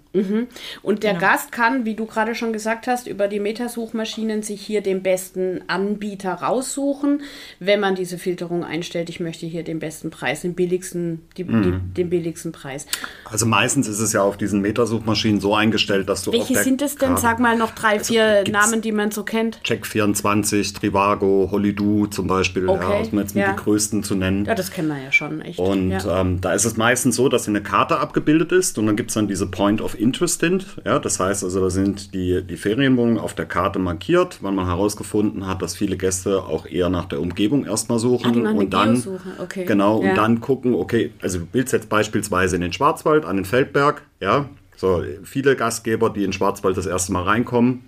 Und 0.81 1.03
der 1.03 1.13
Gast 1.13 1.51
kann, 1.51 1.85
wie 1.85 1.93
du 1.93 2.07
gerade 2.07 2.33
schon 2.33 2.51
gesagt 2.51 2.87
hast, 2.87 3.05
über 3.05 3.27
die 3.27 3.39
Metasuchmaschinen 3.39 4.41
sich 4.41 4.59
hier 4.61 4.81
den 4.81 5.03
besten 5.03 5.61
Anbieter 5.67 6.33
raussuchen, 6.33 7.21
wenn 7.59 7.79
man 7.79 7.93
diese 7.93 8.17
Filterung 8.17 8.63
einstellt. 8.63 9.09
Ich 9.09 9.19
möchte 9.19 9.45
hier 9.45 9.63
den 9.63 9.77
besten 9.77 10.09
Preis, 10.09 10.41
den 10.41 10.55
billigsten, 10.55 11.21
die, 11.37 11.43
die, 11.43 11.73
den 11.95 12.09
billigsten 12.09 12.51
Preis. 12.51 12.87
Also 13.25 13.45
meistens 13.45 13.87
ist 13.87 13.99
es 13.99 14.11
ja 14.11 14.23
auf 14.23 14.35
diesen 14.35 14.61
Metasuchmaschinen 14.61 15.39
so 15.39 15.53
eingestellt, 15.53 16.09
dass 16.09 16.23
du 16.23 16.31
Welche 16.31 16.55
sind 16.57 16.81
es 16.81 16.95
denn? 16.95 17.15
Sag 17.17 17.37
mal 17.37 17.55
noch 17.55 17.71
drei, 17.75 17.99
vier 17.99 18.41
gibt's- 18.43 18.51
Namen, 18.59 18.81
die 18.81 18.91
man 18.91 19.11
so 19.11 19.23
kennt. 19.23 19.59
Check24, 19.63 20.73
Trivago, 20.73 21.49
Holidoo 21.51 22.07
zum 22.07 22.25
Beispiel, 22.25 22.67
Okay, 22.67 23.03
ja, 23.03 23.09
um 23.11 23.19
jetzt 23.19 23.35
ja. 23.35 23.51
die 23.51 23.57
größten 23.57 24.01
zu 24.03 24.15
nennen. 24.15 24.45
Ja, 24.45 24.55
das 24.55 24.71
kennen 24.71 24.87
wir 24.87 24.97
ja 25.03 25.11
schon, 25.11 25.41
echt. 25.41 25.59
Und 25.59 25.91
ja. 25.91 26.21
ähm, 26.21 26.41
da 26.41 26.53
ist 26.53 26.65
es 26.65 26.77
meistens 26.77 27.15
so, 27.15 27.29
dass 27.29 27.47
eine 27.47 27.61
Karte 27.61 27.99
abgebildet 27.99 28.51
ist 28.51 28.79
und 28.79 28.87
dann 28.87 28.95
gibt 28.95 29.11
es 29.11 29.13
dann 29.13 29.27
diese 29.27 29.45
Point 29.45 29.81
of 29.81 29.98
Interest 29.99 30.39
sind. 30.39 30.65
Ja, 30.85 30.99
das 30.99 31.19
heißt 31.19 31.43
also, 31.43 31.59
da 31.61 31.69
sind 31.69 32.13
die, 32.13 32.41
die 32.43 32.57
Ferienwohnungen 32.57 33.17
auf 33.19 33.33
der 33.33 33.45
Karte 33.45 33.79
markiert, 33.79 34.41
weil 34.41 34.51
man 34.51 34.65
herausgefunden 34.65 35.45
hat, 35.47 35.61
dass 35.61 35.75
viele 35.75 35.97
Gäste 35.97 36.43
auch 36.43 36.65
eher 36.65 36.89
nach 36.89 37.05
der 37.05 37.19
Umgebung 37.21 37.65
erstmal 37.65 37.99
suchen 37.99 38.45
Ah, 38.47 38.51
und 38.51 38.73
dann 38.73 39.03
okay. 39.39 39.65
genau 39.65 40.01
Ja. 40.03 40.09
und 40.09 40.15
dann 40.17 40.39
gucken, 40.41 40.73
okay, 40.73 41.11
also 41.21 41.39
du 41.39 41.47
willst 41.51 41.73
jetzt 41.73 41.89
beispielsweise 41.89 42.55
in 42.55 42.61
den 42.61 42.73
Schwarzwald, 42.73 43.25
an 43.25 43.35
den 43.35 43.45
Feldberg, 43.45 44.01
ja, 44.19 44.49
so 44.75 45.03
viele 45.23 45.55
Gastgeber, 45.55 46.09
die 46.09 46.23
in 46.23 46.31
Schwarzwald 46.33 46.77
das 46.77 46.85
erste 46.85 47.11
Mal 47.11 47.23
reinkommen, 47.23 47.81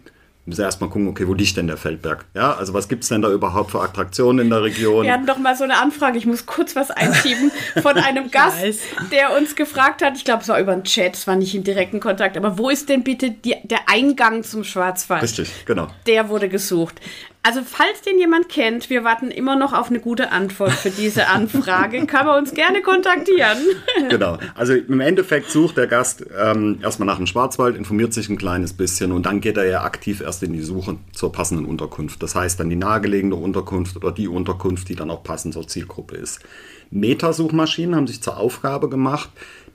müssen 0.51 0.62
erstmal 0.62 0.89
gucken, 0.89 1.08
okay, 1.08 1.27
wo 1.27 1.34
liegt 1.34 1.58
denn 1.58 1.67
der 1.67 1.77
Feldberg? 1.77 2.25
Ja, 2.36 2.53
also 2.53 2.74
was 2.74 2.88
gibt 2.88 3.03
es 3.03 3.10
denn 3.10 3.22
da 3.22 3.31
überhaupt 3.31 3.72
für 3.72 3.81
Attraktionen 3.81 4.46
in 4.46 4.50
der 4.50 4.62
Region? 4.62 5.03
Wir 5.03 5.13
hatten 5.13 5.25
doch 5.25 5.38
mal 5.38 5.55
so 5.55 5.63
eine 5.63 5.79
Anfrage, 5.79 6.17
ich 6.17 6.25
muss 6.25 6.46
kurz 6.46 6.75
was 6.75 6.91
einschieben, 6.91 7.51
von 7.81 7.98
einem 7.98 8.29
Gast, 8.29 8.62
weiß. 8.62 8.79
der 9.12 9.36
uns 9.36 9.55
gefragt 9.55 10.03
hat, 10.03 10.17
ich 10.17 10.25
glaube, 10.25 10.43
es 10.43 10.50
war 10.50 10.60
über 10.60 10.74
den 10.74 10.84
Chat, 10.84 11.15
es 11.15 11.25
war 11.25 11.36
nicht 11.36 11.55
im 11.55 11.63
direkten 11.63 12.00
Kontakt, 12.00 12.38
aber 12.38 12.58
wo 12.58 12.70
ist 12.70 12.89
denn 12.89 13.03
bitte 13.03 13.31
die, 13.31 13.55
der 13.63 13.79
Eingang 13.88 14.43
zum 14.43 14.63
Schwarzwald? 14.63 15.24
Richtig, 15.24 15.65
genau. 15.65 15.88
Der 16.05 16.29
wurde 16.29 16.50
gesucht. 16.50 17.00
Also, 17.43 17.62
falls 17.65 18.01
den 18.03 18.19
jemand 18.19 18.50
kennt, 18.50 18.91
wir 18.91 19.03
warten 19.03 19.31
immer 19.31 19.55
noch 19.55 19.74
auf 19.74 19.89
eine 19.89 20.00
gute 20.00 20.31
Antwort 20.31 20.74
für 20.74 20.91
diese 20.91 21.27
Anfrage, 21.27 22.05
kann 22.05 22.27
man 22.27 22.38
uns 22.38 22.53
gerne 22.53 22.81
kontaktieren. 22.81 23.57
Genau. 24.10 24.38
Also 24.55 24.74
im 24.74 25.00
Endeffekt 25.00 25.50
sucht 25.50 25.77
der 25.77 25.88
Gast 25.88 26.25
ähm, 26.38 26.79
erstmal 26.81 27.05
nach 27.05 27.17
dem 27.17 27.27
Schwarzwald, 27.27 27.77
informiert 27.77 28.13
sich 28.13 28.29
ein 28.29 28.38
kleines 28.38 28.74
bisschen 28.74 29.12
und 29.12 29.25
dann 29.25 29.41
geht 29.41 29.57
er 29.57 29.65
ja 29.65 29.83
aktiv 29.83 30.21
erst 30.21 30.43
in 30.43 30.53
die 30.53 30.62
Suche 30.62 30.98
zur 31.13 31.31
passenden 31.31 31.65
Unterkunft. 31.65 32.21
Das 32.21 32.36
heißt 32.36 32.60
dann 32.60 32.69
die 32.69 32.75
nahegelegene 32.75 33.36
Unterkunft 33.36 33.95
oder 33.95 34.12
die 34.12 34.27
Unterkunft, 34.27 34.89
die 34.89 34.95
dann 34.95 35.10
auch 35.10 35.24
passend 35.24 35.53
zur 35.53 35.67
Zielgruppe 35.67 36.15
ist. 36.15 36.41
Metasuchmaschinen 36.89 37.95
haben 37.95 38.07
sich 38.07 38.21
zur 38.21 38.38
Aufgabe 38.38 38.89
gemacht, 38.89 39.29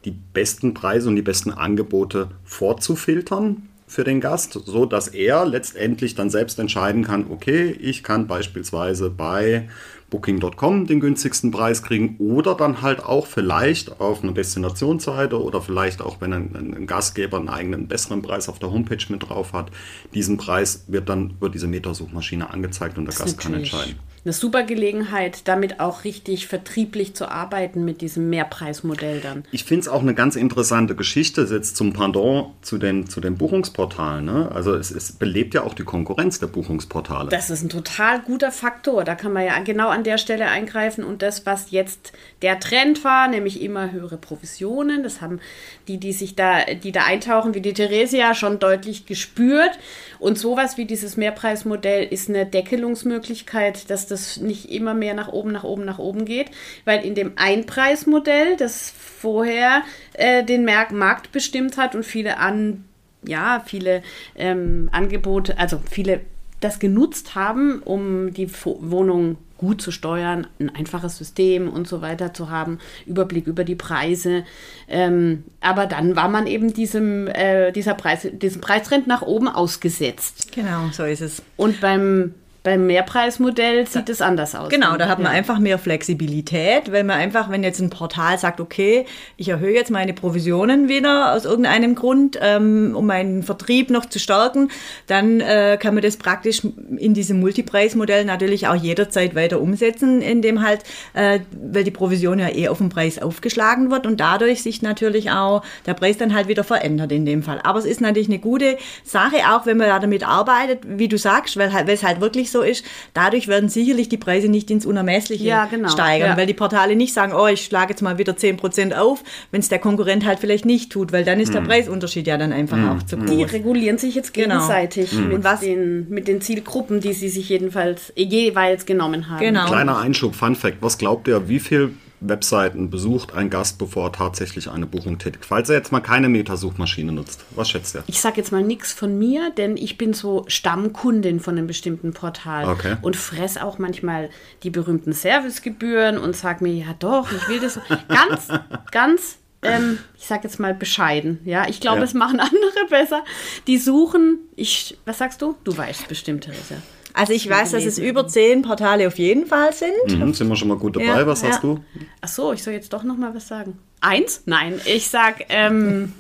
die 0.05 0.11
besten 0.11 0.75
Preise 0.75 1.09
und 1.09 1.17
die 1.17 1.23
besten 1.23 1.53
Angebote 1.53 2.29
vorzufiltern 2.45 3.69
für 3.87 4.05
den 4.05 4.21
Gast, 4.21 4.53
so 4.53 4.85
dass 4.87 5.09
er 5.09 5.45
letztendlich 5.47 6.15
dann 6.15 6.31
selbst 6.31 6.59
entscheiden 6.59 7.05
kann, 7.05 7.27
okay, 7.31 7.71
ich 7.71 8.03
kann 8.03 8.27
beispielsweise 8.27 9.11
bei 9.11 9.69
Booking.com 10.11 10.87
den 10.87 11.01
günstigsten 11.01 11.51
Preis 11.51 11.83
kriegen 11.83 12.17
oder 12.19 12.55
dann 12.55 12.83
halt 12.83 13.05
auch 13.05 13.27
vielleicht 13.27 14.01
auf 14.01 14.23
einer 14.23 14.33
Destinationsseite 14.33 15.43
oder 15.43 15.61
vielleicht 15.61 16.01
auch, 16.01 16.21
wenn 16.21 16.33
ein, 16.33 16.55
ein, 16.55 16.87
Gastgeber 16.87 17.39
einen 17.39 17.49
eigenen 17.49 17.89
besseren 17.89 18.23
Preis 18.23 18.49
auf 18.49 18.59
der 18.59 18.71
Homepage 18.71 19.05
mit 19.09 19.29
drauf 19.29 19.53
hat, 19.53 19.71
diesen 20.15 20.37
Preis 20.37 20.85
wird 20.87 21.09
dann 21.09 21.31
über 21.31 21.49
diese 21.49 21.67
Metasuchmaschine 21.67 22.51
angezeigt 22.51 22.99
und 22.99 23.07
der 23.07 23.15
Gast 23.15 23.39
kann 23.39 23.55
entscheiden 23.55 23.97
eine 24.27 24.33
super 24.33 24.65
Gelegenheit, 24.65 25.47
damit 25.47 25.79
auch 25.79 26.03
richtig 26.03 26.49
vertrieblich 26.49 27.15
zu 27.15 27.31
arbeiten 27.31 27.85
mit 27.85 28.01
diesem 28.01 28.29
Mehrpreismodell 28.29 29.21
dann. 29.21 29.45
Ich 29.53 29.63
finde 29.63 29.83
es 29.83 29.89
auch 29.89 30.03
eine 30.03 30.15
ganz 30.15 30.35
interessante 30.35 30.97
Geschichte 30.97 31.47
jetzt 31.49 31.77
zum 31.77 31.93
Pendant 31.93 32.49
zu 32.61 32.77
den, 32.77 33.09
zu 33.09 33.21
den 33.21 33.37
Buchungsportalen. 33.39 34.25
Ne? 34.25 34.51
Also 34.53 34.75
es, 34.75 34.91
es 34.91 35.13
belebt 35.13 35.55
ja 35.55 35.63
auch 35.63 35.75
die 35.75 35.85
Konkurrenz 35.85 36.41
der 36.41 36.49
Buchungsportale. 36.49 37.29
Das 37.31 37.51
ist 37.51 37.63
ein 37.63 37.69
total 37.69 38.21
guter 38.21 38.51
Faktor. 38.51 39.05
Da 39.05 39.15
kann 39.15 39.33
man 39.33 39.45
ja 39.45 39.57
genau 39.61 39.91
an 39.97 40.05
der 40.05 40.19
Stelle 40.19 40.49
eingreifen 40.49 41.03
und 41.03 41.23
das, 41.23 41.47
was 41.47 41.71
jetzt 41.71 42.13
der 42.43 42.61
Trend 42.61 43.03
war, 43.03 43.29
nämlich 43.29 43.63
immer 43.63 43.93
höhere 43.93 44.19
Provisionen, 44.19 45.03
das 45.03 45.23
haben 45.23 45.41
die, 45.89 45.97
die 45.97 46.13
sich 46.13 46.37
da, 46.37 46.65
die 46.65 46.93
da 46.93 47.05
eintauchen, 47.05 47.55
wie 47.55 47.63
die 47.63 47.73
Theresia, 47.73 48.35
schon 48.35 48.59
deutlich 48.59 49.07
gespürt. 49.07 49.79
Und 50.19 50.39
sowas 50.39 50.77
wie 50.77 50.85
dieses 50.85 51.17
Mehrpreismodell 51.17 52.05
ist 52.05 52.29
eine 52.29 52.45
Deckelungsmöglichkeit, 52.45 53.91
dass 53.91 54.07
das 54.07 54.37
nicht 54.37 54.71
immer 54.71 54.93
mehr 54.93 55.15
nach 55.15 55.29
oben, 55.29 55.53
nach 55.53 55.65
oben, 55.65 55.87
nach 55.87 55.99
oben 55.99 56.27
geht, 56.27 56.51
weil 56.85 57.05
in 57.05 57.15
dem 57.15 57.33
Einpreismodell, 57.37 58.57
das 58.57 58.93
vorher 58.97 59.83
äh, 60.13 60.45
den 60.45 60.65
Markt 60.65 61.33
bestimmt 61.33 61.79
hat 61.79 61.95
und 61.95 62.05
viele 62.05 62.37
an 62.39 62.85
ja, 63.23 63.63
viele 63.67 64.03
ähm, 64.37 64.89
Angebote, 64.93 65.59
also 65.59 65.81
viele 65.91 66.21
das 66.61 66.79
genutzt 66.79 67.35
haben, 67.35 67.81
um 67.83 68.33
die 68.33 68.51
Wohnung 68.65 69.37
gut 69.59 69.81
zu 69.81 69.91
steuern, 69.91 70.47
ein 70.59 70.75
einfaches 70.75 71.17
System 71.17 71.69
und 71.69 71.89
so 71.89 72.03
weiter 72.03 72.35
zu 72.35 72.51
haben, 72.51 72.79
Überblick 73.07 73.47
über 73.47 73.65
die 73.65 73.75
Preise. 73.75 74.45
Ähm, 74.89 75.45
aber 75.61 75.87
dann 75.87 76.17
war 76.17 76.29
man 76.29 76.47
eben 76.47 76.75
diesem, 76.75 77.27
äh, 77.29 77.73
dieser 77.73 77.95
Preis, 77.95 78.29
diesem 78.31 78.61
Preistrend 78.61 79.07
nach 79.07 79.23
oben 79.23 79.49
ausgesetzt. 79.49 80.53
Genau, 80.53 80.91
so 80.93 81.05
ist 81.05 81.23
es. 81.23 81.43
Und 81.57 81.81
beim 81.81 82.35
beim 82.67 82.85
Mehrpreismodell 82.89 83.87
sieht 83.87 84.09
es 84.09 84.21
anders 84.21 84.57
aus. 84.57 84.71
Genau, 84.71 84.97
da 84.97 85.07
hat 85.07 85.21
man 85.21 85.31
ja. 85.31 85.39
einfach 85.39 85.61
mehr 85.61 85.79
Flexibilität, 85.79 86.91
weil 86.91 87.05
man 87.05 87.17
einfach, 87.17 87.49
wenn 87.49 87.63
jetzt 87.63 87.79
ein 87.79 87.91
Portal 87.91 88.39
sagt, 88.39 88.61
okay, 88.61 89.07
ich 89.37 89.51
erhöhe 89.51 89.73
jetzt 89.73 89.93
meine 89.93 90.13
Provisionen 90.13 90.89
wieder 90.89 91.33
aus 91.33 91.45
irgendeinem 91.45 91.95
Grund, 91.95 92.37
ähm, 92.43 92.97
um 92.97 93.07
meinen 93.07 93.45
Vertrieb 93.45 93.91
noch 93.91 94.07
zu 94.07 94.19
stärken, 94.19 94.71
dann 95.07 95.41
äh, 95.41 95.79
kann 95.81 95.95
man 95.95 96.03
das 96.03 96.17
praktisch 96.17 96.63
in 96.97 97.15
diesem 97.15 97.39
Multipreismodell 97.39 98.25
natürlich 98.25 98.67
auch 98.67 98.75
jederzeit 98.75 99.37
weiter 99.37 99.61
umsetzen, 99.61 100.21
indem 100.21 100.61
halt, 100.61 100.83
äh, 101.15 101.39
weil 101.53 101.85
die 101.85 101.93
Provision 101.93 102.41
ja 102.41 102.49
eh 102.49 102.67
auf 102.67 102.79
den 102.79 102.89
Preis 102.89 103.23
aufgeschlagen 103.23 103.93
wird 103.93 104.07
und 104.07 104.19
dadurch 104.19 104.65
sich 104.65 104.83
natürlich 104.83 105.31
auch 105.31 105.63
der 105.87 105.95
Preis 105.95 106.19
dann 106.19 106.35
halt 106.35 106.49
wieder 106.49 106.65
verändert 106.65 107.13
in 107.13 107.27
dem 107.27 107.45
Fall. 107.45 107.61
Aber 107.63 107.79
es 107.79 107.85
ist 107.85 108.01
natürlich 108.01 108.29
eine 108.29 108.41
gute 108.41 108.77
Sache, 109.05 109.37
auch 109.53 109.67
wenn 109.67 109.77
man 109.77 109.87
da 109.87 110.01
damit 110.01 110.27
arbeitet, 110.27 110.81
wie 110.85 111.07
du 111.07 111.17
sagst, 111.17 111.57
weil, 111.57 111.73
weil 111.73 111.89
es 111.91 112.03
halt 112.03 112.21
wirklich 112.21 112.51
so 112.51 112.56
so 112.57 112.63
ist, 112.63 112.85
dadurch 113.15 113.49
werden 113.49 113.69
sicherlich 113.69 114.09
die 114.09 114.17
Preise 114.17 114.49
nicht 114.49 114.71
ins 114.71 114.87
Unermessliche 114.87 115.45
ja, 115.45 115.67
genau. 115.67 115.89
steigern, 115.89 116.31
ja. 116.31 116.37
weil 116.37 116.47
die 116.47 116.55
Portale 116.55 116.97
nicht 116.97 117.13
sagen, 117.13 117.33
oh, 117.35 117.47
ich 117.47 117.65
schlage 117.65 117.91
jetzt 117.91 118.03
mal 118.03 118.19
wieder 118.19 118.33
10% 118.33 118.95
auf, 118.95 119.23
wenn 119.51 119.61
es 119.61 119.69
der 119.69 119.79
Konkurrent 119.79 120.25
halt 120.25 120.39
vielleicht 120.39 120.65
nicht 120.65 120.91
tut, 120.91 121.13
weil 121.13 121.25
dann 121.25 121.41
ist 121.41 121.53
der 121.53 121.61
hm. 121.61 121.69
Preisunterschied 121.69 122.27
ja 122.27 122.39
dann 122.39 122.53
einfach 122.53 122.77
mhm. 122.77 122.89
auch 122.91 123.03
zu 123.03 123.17
groß. 123.17 123.31
Die 123.31 123.43
regulieren 123.43 123.99
sich 123.99 124.15
jetzt 124.15 124.33
genau. 124.33 124.55
gegenseitig 124.55 125.11
genau. 125.11 125.29
mit, 125.29 125.45
was? 125.45 125.61
Den, 125.61 126.09
mit 126.09 126.29
den 126.29 126.41
Zielgruppen, 126.41 127.01
die 127.01 127.13
sie 127.13 127.29
sich 127.29 127.49
jedenfalls 127.49 128.13
jeweils 128.17 128.87
genommen 128.87 129.29
haben. 129.29 129.41
Genau. 129.41 129.67
Kleiner 129.67 129.99
Einschub, 129.99 130.35
Fun 130.35 130.57
Fact, 130.57 130.79
was 130.81 130.99
glaubt 130.99 131.29
ihr, 131.29 131.49
wie 131.49 131.61
viel 131.61 131.93
Webseiten 132.21 132.91
besucht 132.91 133.35
ein 133.35 133.51
Gast, 133.51 133.79
bevor 133.79 134.09
er 134.09 134.13
tatsächlich 134.13 134.71
eine 134.71 134.87
Buchung 134.87 135.19
tätigt? 135.19 135.45
Falls 135.45 135.69
er 135.69 135.77
jetzt 135.77 135.93
mal 135.93 136.01
keine 136.01 136.29
Metasuchmaschine 136.29 137.13
nutzt, 137.13 137.45
was 137.51 137.71
schätzt 137.71 137.95
er? 137.95 138.05
Ich 138.07 138.21
sage 138.21 138.37
jetzt 138.39 138.53
mal 138.53 138.63
nichts 138.63 138.93
von 138.93 139.19
mir, 139.19 139.51
denn 139.51 139.77
ich 139.77 139.99
bin 139.99 140.13
so 140.13 140.45
Stammkundin 140.49 141.41
von 141.41 141.57
einem 141.57 141.67
bestimmten 141.67 142.13
Portal 142.13 142.69
okay. 142.69 142.97
und 143.03 143.17
fress 143.17 143.57
auch 143.57 143.79
manchmal 143.79 144.31
die 144.63 144.71
berühmten 144.71 145.13
Servicegebühren 145.13 146.19
und 146.19 146.37
sage 146.37 146.65
mir, 146.65 146.73
ja 146.73 146.95
doch, 146.99 147.31
ich 147.33 147.49
will 147.49 147.61
das 147.61 147.79
ganz, 148.09 148.49
ganz 148.93 149.39
ähm, 149.63 149.99
ich 150.17 150.27
sage 150.27 150.45
jetzt 150.45 150.61
mal 150.61 150.75
bescheiden. 150.75 151.41
Ja, 151.45 151.69
ich 151.69 151.81
glaube, 151.81 151.99
ja. 151.99 152.05
es 152.05 152.15
machen 152.15 152.41
andere 152.41 152.87
besser. 152.89 153.25
Die 153.67 153.79
suchen, 153.79 154.39
ich, 154.55 154.99
was 155.05 155.19
sagst 155.19 155.43
du? 155.43 155.57
Du 155.65 155.77
weißt 155.77 156.09
bestimmt, 156.09 156.45
Theresa. 156.45 156.77
Also 157.17 157.33
ich 157.33 157.49
weiß, 157.49 157.71
dass 157.71 157.87
es 157.87 157.99
über 157.99 158.29
zehn 158.29 158.61
Portale 158.61 159.07
auf 159.07 159.19
jeden 159.19 159.47
Fall 159.47 159.73
sind. 159.73 159.91
Mhm, 160.07 160.35
sind 160.35 160.49
wir 160.49 160.57
schon 160.57 160.69
mal 160.69 160.77
gut 160.77 160.97
dabei. 160.97 161.07
Ja, 161.07 161.27
was 161.27 161.41
ja. 161.41 161.49
hast 161.49 161.63
du? 161.63 161.83
Ach 162.21 162.29
so, 162.29 162.53
ich 162.53 162.63
soll 162.63 162.75
jetzt 162.75 162.93
doch 162.93 163.05
noch 163.05 163.17
mal 163.17 163.35
was 163.35 163.49
sagen. 163.49 163.79
Eins? 164.03 164.43
Nein, 164.45 164.79
ich 164.85 165.09
sag, 165.09 165.47
ähm, 165.49 166.13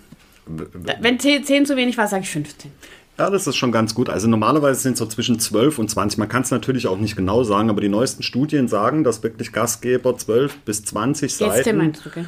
wenn 0.47 1.21
zehn 1.21 1.67
zu 1.67 1.77
wenig 1.77 1.99
war, 1.99 2.09
sage 2.09 2.23
ich 2.23 2.31
15. 2.31 2.73
Ja, 3.19 3.29
das 3.29 3.47
ist 3.47 3.57
schon 3.57 3.73
ganz 3.73 3.95
gut. 3.95 4.09
Also 4.09 4.27
normalerweise 4.27 4.81
sind 4.81 4.95
es 4.95 4.99
so 4.99 5.07
zwischen 5.07 5.39
12 5.39 5.79
und 5.79 5.91
20. 5.91 6.19
Man 6.19 6.31
kann 6.31 6.43
es 6.43 6.51
natürlich 6.51 6.87
auch 6.87 6.99
nicht 6.99 7.15
genau 7.15 7.45
sagen, 7.45 7.69
aber 7.69 7.83
die 7.83 7.91
neuesten 7.91 8.23
Studien 8.23 8.67
sagen, 8.67 9.05
dass 9.05 9.23
wirklich 9.23 9.53
Gastgeber 9.53 10.17
12 10.17 10.57
bis 10.61 10.83
20 10.85 11.37
Gäste 11.37 11.45
Seiten 11.45 11.77
meinst 11.77 12.07
du, 12.07 12.09
okay? 12.09 12.25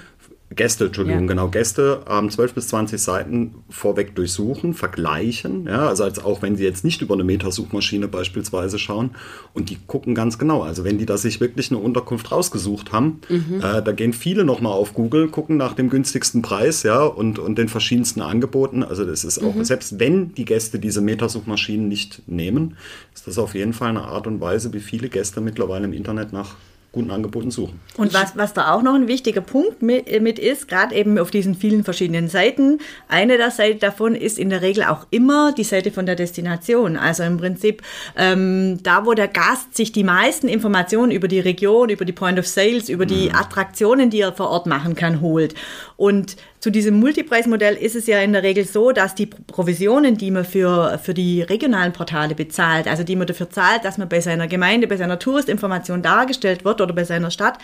Gäste, 0.55 0.87
Entschuldigung, 0.87 1.23
ja. 1.23 1.27
genau, 1.27 1.49
Gäste 1.49 2.01
ähm, 2.09 2.31
12 2.31 2.55
bis 2.55 2.69
20 2.69 3.01
Seiten 3.01 3.55
vorweg 3.69 4.15
durchsuchen, 4.15 4.73
vergleichen, 4.73 5.67
ja, 5.67 5.87
also 5.89 6.05
als 6.05 6.25
auch 6.25 6.41
wenn 6.41 6.57
sie 6.57 6.65
jetzt 6.65 6.85
nicht 6.85 7.03
über 7.03 7.15
eine 7.15 7.25
Metasuchmaschine 7.25 8.09
beispielsweise 8.09 8.79
schauen 8.79 9.11
und 9.53 9.69
die 9.69 9.77
gucken 9.87 10.15
ganz 10.15 10.39
genau, 10.39 10.63
also 10.63 10.85
wenn 10.85 10.97
die 10.97 11.05
da 11.05 11.19
sich 11.19 11.41
wirklich 11.41 11.71
eine 11.71 11.79
Unterkunft 11.81 12.33
rausgesucht 12.33 12.93
haben, 12.93 13.21
mhm. 13.29 13.61
äh, 13.63 13.83
da 13.83 13.93
gehen 13.93 14.15
viele 14.15 14.45
nochmal 14.45 14.73
auf 14.73 14.95
Google, 14.95 15.29
gucken 15.29 15.59
nach 15.59 15.75
dem 15.75 15.91
günstigsten 15.91 16.41
Preis, 16.41 16.83
ja, 16.83 17.03
und, 17.03 17.39
und 17.39 17.59
den 17.59 17.69
verschiedensten 17.69 18.23
Angeboten, 18.23 18.83
also 18.83 19.05
das 19.05 19.25
ist 19.25 19.39
auch, 19.39 19.55
mhm. 19.55 19.65
selbst 19.65 20.01
wenn 20.01 20.35
die 20.35 20.47
Gäste 20.47 20.79
diese 20.79 21.03
Metasuchmaschinen 21.03 21.89
nicht 21.89 22.23
nehmen, 22.27 22.79
ist 23.15 23.27
das 23.27 23.37
auf 23.37 23.55
jeden 23.55 23.75
Fall 23.75 23.91
eine 23.91 24.05
Art 24.05 24.27
und 24.27 24.41
Weise, 24.41 24.73
wie 24.73 24.81
viele 24.81 25.11
Gäste 25.11 25.43
mittlerweile 25.43 25.85
im 25.85 25.93
Internet 25.93 26.33
nach 26.33 26.57
guten 26.99 27.11
Angeboten 27.13 27.51
suchen. 27.51 27.81
Und 27.97 28.13
was, 28.13 28.37
was 28.37 28.55
da 28.55 28.73
auch 28.73 28.83
noch 28.83 28.95
ein 28.95 29.07
wichtiger 29.07 29.41
Punkt 29.41 29.83
mit, 29.83 30.21
mit 30.21 30.39
ist, 30.39 30.67
gerade 30.67 30.95
eben 30.95 31.19
auf 31.19 31.31
diesen 31.31 31.55
vielen 31.55 31.85
verschiedenen 31.85 32.29
Seiten, 32.29 32.81
eine 33.09 33.37
der 33.37 33.53
Seiten 33.53 33.79
davon 33.79 34.15
ist 34.17 34.39
in 34.39 34.51
der 34.51 34.63
Regel 34.63 34.85
auch 34.85 35.07
immer 35.11 35.53
die 35.53 35.65
Seite 35.65 35.93
von 35.93 36.07
der 36.07 36.17
Destination. 36.17 36.97
Also 36.97 37.23
im 37.23 37.39
Prinzip 37.39 37.83
ähm, 38.17 38.83
da, 38.83 39.07
wo 39.07 39.15
der 39.15 39.29
Gast 39.29 39.77
sich 39.77 39.93
die 39.93 40.05
meisten 40.05 40.49
Informationen 40.49 41.13
über 41.13 41.29
die 41.29 41.41
Region, 41.41 41.89
über 41.89 42.05
die 42.05 42.13
Point 42.13 42.39
of 42.39 42.47
Sales, 42.47 42.89
über 42.89 43.07
die 43.07 43.29
mhm. 43.29 43.37
Attraktionen, 43.37 44.11
die 44.11 44.21
er 44.21 44.33
vor 44.33 44.51
Ort 44.51 44.67
machen 44.67 44.97
kann, 44.97 45.21
holt. 45.21 45.55
Und 45.97 46.37
zu 46.61 46.71
diesem 46.71 46.99
Multipreismodell 46.99 47.77
ist 47.77 47.95
es 47.95 48.09
ja 48.09 48.19
in 48.21 48.33
der 48.33 48.43
Regel 48.43 48.65
so, 48.65 48.91
dass 48.91 49.15
die 49.15 49.27
Provisionen, 49.27 50.17
die 50.17 50.33
man 50.33 50.45
für, 50.45 50.99
für 51.01 51.15
die 51.15 51.43
regionalen 51.43 51.93
Portale 51.93 52.35
bezahlt, 52.35 52.89
also 52.89 53.05
die 53.05 53.15
man 53.15 53.29
dafür 53.29 53.49
zahlt, 53.49 53.85
dass 53.85 53.97
man 53.97 54.09
bei 54.09 54.21
seiner 54.21 54.49
Gemeinde, 54.49 54.89
bei 54.89 54.97
seiner 54.97 55.21
Touristinformation 55.21 56.03
dargestellt 56.03 56.65
wird 56.65 56.81
oder 56.81 56.93
bei 56.93 57.05
seiner 57.05 57.31
Stadt, 57.31 57.59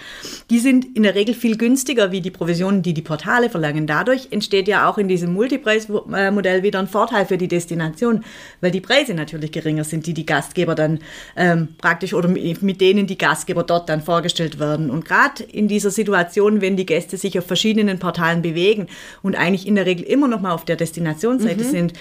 die 0.48 0.60
sind 0.60 0.96
in 0.96 1.02
der 1.02 1.16
Regel 1.16 1.34
viel 1.34 1.56
günstiger 1.56 2.12
wie 2.12 2.20
die 2.20 2.30
Provisionen, 2.30 2.82
die 2.82 2.94
die 2.94 3.02
Portale 3.02 3.50
verlangen. 3.50 3.88
Dadurch 3.88 4.28
entsteht 4.30 4.68
ja 4.68 4.88
auch 4.88 4.96
in 4.96 5.08
diesem 5.08 5.32
Multipreismodell 5.32 6.62
wieder 6.62 6.78
ein 6.78 6.86
Vorteil 6.86 7.26
für 7.26 7.36
die 7.36 7.48
Destination, 7.48 8.24
weil 8.60 8.70
die 8.70 8.80
Preise 8.80 9.14
natürlich 9.14 9.50
geringer 9.50 9.82
sind, 9.82 10.06
die 10.06 10.14
die 10.14 10.26
Gastgeber 10.26 10.76
dann 10.76 11.00
ähm, 11.36 11.68
praktisch 11.78 12.14
oder 12.14 12.28
mit 12.28 12.80
denen 12.80 13.08
die 13.08 13.18
Gastgeber 13.18 13.64
dort 13.64 13.88
dann 13.88 14.02
vorgestellt 14.02 14.60
werden. 14.60 14.88
Und 14.88 15.04
gerade 15.04 15.42
in 15.42 15.66
dieser 15.66 15.90
Situation, 15.90 16.60
wenn 16.60 16.76
die 16.76 16.86
Gäste 16.86 17.16
sich 17.16 17.36
auf 17.38 17.46
verschiedenen 17.46 17.98
Portalen 17.98 18.40
bewegen, 18.40 18.83
bewegen 18.84 18.88
und 19.22 19.36
eigentlich 19.36 19.66
in 19.66 19.74
der 19.74 19.86
Regel 19.86 20.04
immer 20.04 20.28
noch 20.28 20.40
mal 20.40 20.52
auf 20.52 20.64
der 20.64 20.76
Destinationsseite 20.76 21.64
mhm. 21.64 21.68
sind, 21.68 21.92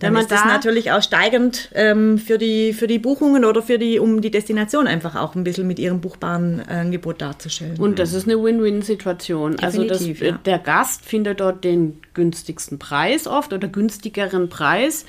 dann 0.00 0.14
ist 0.14 0.30
das 0.30 0.44
natürlich 0.44 0.92
auch 0.92 1.02
steigend 1.02 1.70
ähm, 1.74 2.18
für, 2.18 2.38
die, 2.38 2.72
für 2.72 2.86
die 2.86 3.00
Buchungen 3.00 3.44
oder 3.44 3.62
für 3.62 3.78
die, 3.78 3.98
um 3.98 4.20
die 4.20 4.30
Destination 4.30 4.86
einfach 4.86 5.16
auch 5.16 5.34
ein 5.34 5.42
bisschen 5.42 5.66
mit 5.66 5.80
ihrem 5.80 6.00
buchbaren 6.00 6.60
äh, 6.68 6.72
Angebot 6.72 7.20
darzustellen. 7.20 7.76
Und 7.78 7.98
das 7.98 8.12
ist 8.12 8.28
eine 8.28 8.40
Win-Win-Situation. 8.40 9.58
Also 9.58 9.82
das, 9.82 10.06
ja. 10.06 10.38
der 10.44 10.60
Gast 10.60 11.04
findet 11.04 11.40
dort 11.40 11.64
den 11.64 12.00
günstigsten 12.14 12.78
Preis 12.78 13.26
oft 13.26 13.52
oder 13.52 13.66
günstigeren 13.66 14.48
Preis 14.48 15.04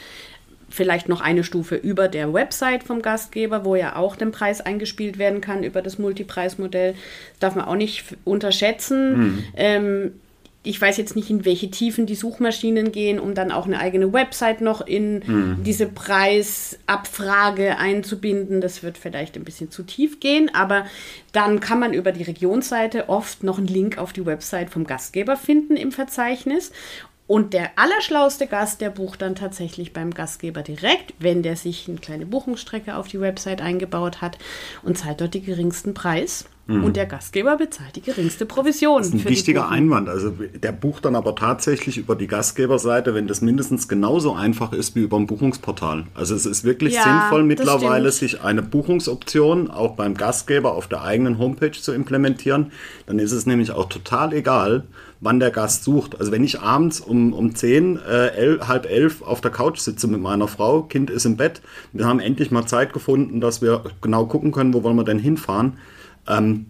vielleicht 0.70 1.10
noch 1.10 1.22
eine 1.22 1.44
Stufe 1.44 1.76
über 1.76 2.08
der 2.08 2.34
Website 2.34 2.84
vom 2.84 3.02
Gastgeber, 3.02 3.66
wo 3.66 3.76
ja 3.76 3.96
auch 3.96 4.16
der 4.16 4.28
Preis 4.28 4.62
eingespielt 4.62 5.18
werden 5.18 5.42
kann 5.42 5.64
über 5.64 5.82
das 5.82 5.98
Multipreismodell. 5.98 6.94
Das 6.94 7.40
darf 7.40 7.56
man 7.56 7.66
auch 7.66 7.76
nicht 7.76 8.06
unterschätzen. 8.24 9.18
Mhm. 9.18 9.44
Ähm, 9.56 10.12
ich 10.62 10.82
weiß 10.82 10.98
jetzt 10.98 11.16
nicht, 11.16 11.30
in 11.30 11.46
welche 11.46 11.72
Tiefen 11.72 12.06
die 12.06 12.16
Suchmaschinen 12.16 12.92
gehen, 12.92 13.18
um 13.20 13.34
dann 13.34 13.52
auch 13.52 13.66
eine 13.66 13.80
eigene 13.80 14.12
Website 14.12 14.60
noch 14.60 14.82
in 14.82 15.24
mhm. 15.26 15.64
diese 15.64 15.86
Preisabfrage 15.86 17.78
einzubinden. 17.78 18.60
Das 18.60 18.84
wird 18.84 18.98
vielleicht 18.98 19.38
ein 19.38 19.46
bisschen 19.46 19.72
zu 19.72 19.84
tief 19.84 20.20
gehen, 20.20 20.54
aber 20.54 20.86
dann 21.32 21.62
kann 21.62 21.80
man 21.80 21.94
über 21.94 22.12
die 22.12 22.24
Regionsseite 22.24 23.08
oft 23.08 23.42
noch 23.44 23.58
einen 23.58 23.68
Link 23.68 23.98
auf 23.98 24.12
die 24.12 24.26
Website 24.26 24.70
vom 24.70 24.86
Gastgeber 24.86 25.38
finden 25.38 25.78
im 25.78 25.94
Verzeichnis. 25.94 26.74
Und 27.30 27.54
der 27.54 27.70
allerschlauste 27.76 28.48
Gast, 28.48 28.82
der 28.82 28.90
bucht 28.90 29.22
dann 29.22 29.36
tatsächlich 29.36 29.94
beim 29.94 30.16
Gastgeber 30.16 30.64
direkt, 30.64 31.14
wenn 31.20 31.44
der 31.44 31.56
sich 31.56 31.88
eine 31.88 32.00
kleine 32.00 32.26
Buchungsstrecke 32.26 32.96
auf 32.96 33.08
die 33.08 33.22
Website 33.22 33.62
eingebaut 33.62 34.20
hat 34.20 34.40
und 34.82 34.98
zahlt 34.98 35.22
dort 35.22 35.36
den 35.36 35.46
geringsten 35.46 35.94
Preis. 35.94 36.46
Mhm. 36.66 36.84
Und 36.84 36.96
der 36.96 37.06
Gastgeber 37.06 37.58
bezahlt 37.58 37.96
die 37.96 38.02
geringste 38.02 38.48
Provision. 38.48 38.98
Das 38.98 39.08
ist 39.10 39.14
ein 39.14 39.26
wichtiger 39.26 39.70
Einwand. 39.70 40.10
Also 40.10 40.32
der 40.32 40.72
bucht 40.72 41.06
dann 41.06 41.16
aber 41.16 41.36
tatsächlich 41.36 42.00
über 42.00 42.16
die 42.16 42.26
Gastgeberseite, 42.26 43.14
wenn 43.14 43.28
das 43.28 43.42
mindestens 43.42 43.88
genauso 43.88 44.34
einfach 44.34 44.74
ist 44.74 44.96
wie 44.96 45.02
über 45.02 45.18
ein 45.18 45.28
Buchungsportal. 45.28 46.08
Also 46.16 46.34
es 46.34 46.48
ist 46.48 46.64
wirklich 46.64 46.96
ja, 46.96 47.04
sinnvoll 47.04 47.44
mittlerweile, 47.44 48.12
sich 48.12 48.42
eine 48.42 48.64
Buchungsoption 48.64 49.70
auch 49.70 49.96
beim 49.96 50.16
Gastgeber 50.16 50.74
auf 50.74 50.88
der 50.88 51.04
eigenen 51.04 51.38
Homepage 51.38 51.72
zu 51.72 51.94
implementieren. 51.94 52.72
Dann 53.06 53.20
ist 53.20 53.34
es 53.34 53.46
nämlich 53.46 53.70
auch 53.72 53.88
total 53.88 54.34
egal, 54.34 54.86
wann 55.22 55.40
der 55.40 55.52
Gast 55.52 55.84
sucht. 55.84 56.20
Also 56.20 56.32
wenn 56.32 56.44
ich 56.44 56.62
abends 56.62 57.02
um, 57.02 57.34
um 57.34 57.56
10, 57.56 57.98
äh, 57.98 58.28
elf, 58.30 58.68
halb 58.68 58.86
elf 58.90 59.22
auf 59.22 59.42
der 59.42 59.52
Couch 59.52 59.80
sitze 59.80 60.08
mit 60.08 60.22
meiner 60.22 60.48
Frau, 60.48 60.84
Kind 60.84 61.10
ist 61.10 61.26
im 61.26 61.38
Bett, 61.38 61.62
wir 61.94 62.06
haben 62.06 62.20
endlich 62.20 62.52
mal 62.52 62.66
Zeit 62.66 62.94
gefunden, 62.94 63.42
dass 63.42 63.62
wir 63.62 63.84
genau 64.02 64.26
gucken 64.26 64.52
können, 64.52 64.74
wo 64.74 64.84
wollen 64.84 64.96
wir 64.96 65.04
denn 65.04 65.20
hinfahren 65.20 65.78
ähm, 66.28 66.68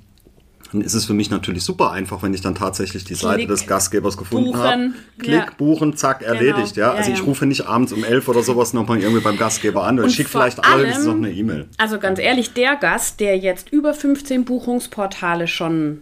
dann 0.72 0.82
ist 0.82 0.94
es 0.94 1.06
für 1.06 1.14
mich 1.14 1.32
natürlich 1.32 1.64
super 1.64 1.92
einfach, 1.92 2.22
wenn 2.22 2.34
ich 2.34 2.42
dann 2.42 2.54
tatsächlich 2.54 3.04
die 3.04 3.14
Klick, 3.14 3.22
Seite 3.22 3.48
des 3.48 3.66
Gastgebers 3.66 4.18
gefunden 4.18 4.56
habe. 4.56 4.92
Klick, 5.18 5.34
ja. 5.34 5.48
buchen, 5.58 5.96
zack, 5.96 6.20
genau. 6.20 6.34
erledigt. 6.34 6.78
Ja? 6.78 6.92
Also 6.92 7.10
ja, 7.10 7.18
ich 7.18 7.26
rufe 7.26 7.48
nicht 7.48 7.66
abends 7.66 7.92
um 7.92 8.04
elf 8.04 8.28
oder 8.28 8.44
sowas 8.44 8.74
nochmal 8.74 9.00
irgendwie 9.00 9.22
beim 9.22 9.38
Gastgeber 9.38 9.84
an 9.84 10.00
oder 10.00 10.10
schicke 10.10 10.30
vielleicht 10.30 10.64
allerdings 10.64 11.06
noch 11.06 11.16
eine 11.16 11.32
E-Mail. 11.32 11.68
Also 11.78 11.98
ganz 11.98 12.20
ehrlich, 12.20 12.54
der 12.54 12.76
Gast, 12.76 13.20
der 13.20 13.38
jetzt 13.38 13.72
über 13.72 13.96
15 13.96 14.46
Buchungsportale 14.46 15.48
schon 15.48 16.02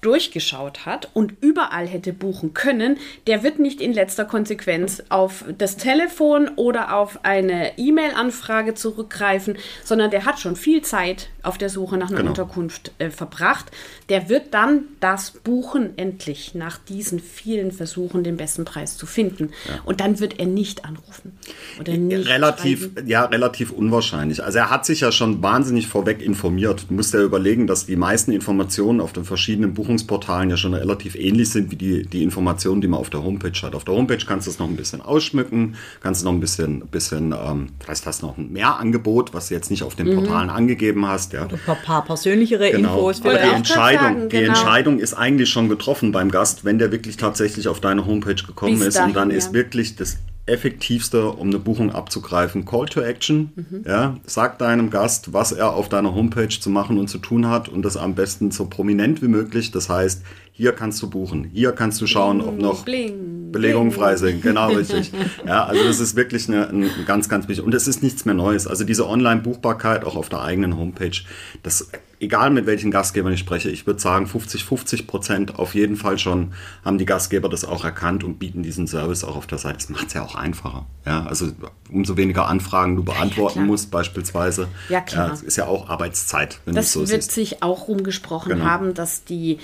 durchgeschaut 0.00 0.86
hat 0.86 1.10
und 1.14 1.34
überall 1.40 1.86
hätte 1.86 2.12
buchen 2.12 2.54
können, 2.54 2.98
der 3.26 3.42
wird 3.42 3.58
nicht 3.58 3.80
in 3.80 3.92
letzter 3.92 4.24
Konsequenz 4.24 5.02
auf 5.08 5.44
das 5.56 5.76
Telefon 5.76 6.48
oder 6.56 6.94
auf 6.94 7.24
eine 7.24 7.76
E-Mail-Anfrage 7.78 8.74
zurückgreifen, 8.74 9.56
sondern 9.84 10.10
der 10.10 10.24
hat 10.24 10.38
schon 10.38 10.56
viel 10.56 10.82
Zeit 10.82 11.28
auf 11.42 11.58
der 11.58 11.68
Suche 11.68 11.96
nach 11.96 12.08
einer 12.08 12.18
genau. 12.18 12.30
Unterkunft 12.30 12.92
äh, 12.98 13.10
verbracht. 13.10 13.66
Der 14.08 14.28
wird 14.28 14.54
dann 14.54 14.84
das 15.00 15.32
buchen, 15.32 15.96
endlich 15.96 16.54
nach 16.54 16.78
diesen 16.78 17.20
vielen 17.20 17.72
Versuchen 17.72 18.22
den 18.22 18.36
besten 18.36 18.64
Preis 18.64 18.96
zu 18.96 19.06
finden. 19.06 19.50
Ja. 19.66 19.80
Und 19.84 20.00
dann 20.00 20.20
wird 20.20 20.38
er 20.38 20.46
nicht 20.46 20.84
anrufen. 20.84 21.32
Oder 21.80 21.96
nicht 21.96 22.28
relativ, 22.28 22.90
ja, 23.06 23.24
relativ 23.24 23.72
unwahrscheinlich. 23.72 24.42
Also 24.42 24.58
er 24.58 24.70
hat 24.70 24.86
sich 24.86 25.00
ja 25.00 25.10
schon 25.10 25.42
wahnsinnig 25.42 25.86
vorweg 25.88 26.22
informiert. 26.22 26.86
Du 26.88 26.94
musst 26.94 27.14
ja 27.14 27.22
überlegen, 27.22 27.66
dass 27.66 27.86
die 27.86 27.96
meisten 27.96 28.32
Informationen 28.32 29.00
auf 29.00 29.12
den 29.12 29.24
verschiedenen 29.24 29.74
Buchungen 29.74 29.87
Buchungsportalen 29.88 30.50
ja 30.50 30.56
schon 30.56 30.74
relativ 30.74 31.14
ähnlich 31.14 31.50
sind 31.50 31.70
wie 31.70 31.76
die, 31.76 32.06
die 32.06 32.22
Informationen, 32.22 32.80
die 32.80 32.88
man 32.88 33.00
auf 33.00 33.08
der 33.08 33.24
Homepage 33.24 33.58
hat. 33.62 33.74
Auf 33.74 33.84
der 33.84 33.94
Homepage 33.94 34.18
kannst 34.26 34.46
du 34.46 34.50
es 34.50 34.58
noch 34.58 34.68
ein 34.68 34.76
bisschen 34.76 35.00
ausschmücken, 35.00 35.76
kannst 36.00 36.20
du 36.20 36.26
noch 36.26 36.32
ein 36.32 36.40
bisschen, 36.40 36.80
bisschen 36.88 37.32
ähm, 37.32 37.70
vielleicht 37.80 38.04
hast 38.04 38.22
du 38.22 38.26
noch 38.26 38.36
ein 38.36 38.52
Mehrangebot, 38.52 39.32
was 39.32 39.48
du 39.48 39.54
jetzt 39.54 39.70
nicht 39.70 39.82
auf 39.82 39.94
den 39.94 40.08
mhm. 40.08 40.16
Portalen 40.16 40.50
angegeben 40.50 41.06
hast. 41.06 41.32
Ja. 41.32 41.44
Ein 41.44 41.76
paar 41.84 42.04
persönlichere 42.04 42.70
genau. 42.70 43.08
Infos. 43.08 43.22
Aber 43.22 43.38
die 43.38 43.48
Entscheidung, 43.48 44.02
sagen, 44.02 44.28
genau. 44.28 44.28
die 44.28 44.48
Entscheidung 44.48 44.98
ist 44.98 45.14
eigentlich 45.14 45.48
schon 45.48 45.68
getroffen 45.68 46.12
beim 46.12 46.30
Gast, 46.30 46.64
wenn 46.64 46.78
der 46.78 46.92
wirklich 46.92 47.16
tatsächlich 47.16 47.68
auf 47.68 47.80
deine 47.80 48.04
Homepage 48.04 48.34
gekommen 48.34 48.78
Bis 48.78 48.88
ist 48.88 48.96
dahin, 48.96 49.10
und 49.10 49.16
dann 49.16 49.30
ja. 49.30 49.36
ist 49.36 49.54
wirklich 49.54 49.96
das 49.96 50.18
effektivste, 50.48 51.30
um 51.30 51.48
eine 51.48 51.58
Buchung 51.58 51.92
abzugreifen. 51.92 52.64
Call 52.64 52.86
to 52.86 53.00
Action. 53.00 53.52
Mhm. 53.54 53.84
Ja, 53.86 54.16
sag 54.26 54.58
deinem 54.58 54.90
Gast, 54.90 55.32
was 55.32 55.52
er 55.52 55.74
auf 55.74 55.88
deiner 55.88 56.14
Homepage 56.14 56.48
zu 56.48 56.70
machen 56.70 56.98
und 56.98 57.08
zu 57.08 57.18
tun 57.18 57.48
hat 57.48 57.68
und 57.68 57.82
das 57.82 57.96
am 57.96 58.14
besten 58.14 58.50
so 58.50 58.66
prominent 58.66 59.22
wie 59.22 59.28
möglich. 59.28 59.70
Das 59.70 59.88
heißt, 59.88 60.22
hier 60.52 60.72
kannst 60.72 61.00
du 61.02 61.08
buchen, 61.08 61.50
hier 61.52 61.72
kannst 61.72 62.00
du 62.00 62.06
schauen, 62.06 62.40
ob 62.40 62.58
noch 62.58 62.84
Bling, 62.84 63.37
Belegungen 63.52 63.92
frei 63.92 64.16
sind. 64.16 64.42
Genau, 64.42 64.68
richtig. 64.68 65.12
Ja, 65.46 65.64
also 65.64 65.84
das 65.84 66.00
ist 66.00 66.16
wirklich 66.16 66.48
eine, 66.48 66.68
ein 66.68 66.90
ganz, 67.06 67.28
ganz 67.28 67.48
wichtig. 67.48 67.64
Und 67.64 67.74
es 67.74 67.88
ist 67.88 68.02
nichts 68.02 68.24
mehr 68.24 68.34
Neues. 68.34 68.66
Also 68.66 68.84
diese 68.84 69.08
Online-Buchbarkeit 69.08 70.04
auch 70.04 70.16
auf 70.16 70.28
der 70.28 70.42
eigenen 70.42 70.76
Homepage, 70.76 71.22
das, 71.62 71.90
egal 72.20 72.50
mit 72.50 72.66
welchen 72.66 72.90
Gastgebern 72.90 73.32
ich 73.32 73.40
spreche, 73.40 73.70
ich 73.70 73.86
würde 73.86 74.00
sagen 74.00 74.26
50, 74.26 74.64
50 74.64 75.06
Prozent 75.06 75.58
auf 75.58 75.74
jeden 75.74 75.96
Fall 75.96 76.18
schon 76.18 76.52
haben 76.84 76.98
die 76.98 77.06
Gastgeber 77.06 77.48
das 77.48 77.64
auch 77.64 77.84
erkannt 77.84 78.24
und 78.24 78.38
bieten 78.38 78.62
diesen 78.62 78.86
Service 78.86 79.24
auch 79.24 79.36
auf 79.36 79.46
der 79.46 79.58
Seite. 79.58 79.76
Das 79.76 79.88
macht 79.88 80.08
es 80.08 80.14
ja 80.14 80.22
auch 80.22 80.34
einfacher. 80.34 80.86
Ja, 81.06 81.24
also 81.26 81.48
umso 81.90 82.16
weniger 82.16 82.48
Anfragen 82.48 82.96
du 82.96 83.04
beantworten 83.04 83.60
ja, 83.60 83.64
musst 83.64 83.90
beispielsweise. 83.90 84.68
Ja, 84.88 85.00
klar. 85.00 85.28
Ja, 85.28 85.46
ist 85.46 85.56
ja 85.56 85.66
auch 85.66 85.88
Arbeitszeit. 85.88 86.60
Wenn 86.64 86.74
das 86.74 86.92
so 86.92 87.00
wird 87.00 87.22
siehst. 87.22 87.32
sich 87.32 87.62
auch 87.62 87.88
rumgesprochen 87.88 88.52
genau. 88.52 88.64
haben, 88.64 88.94
dass 88.94 89.24
die 89.24 89.58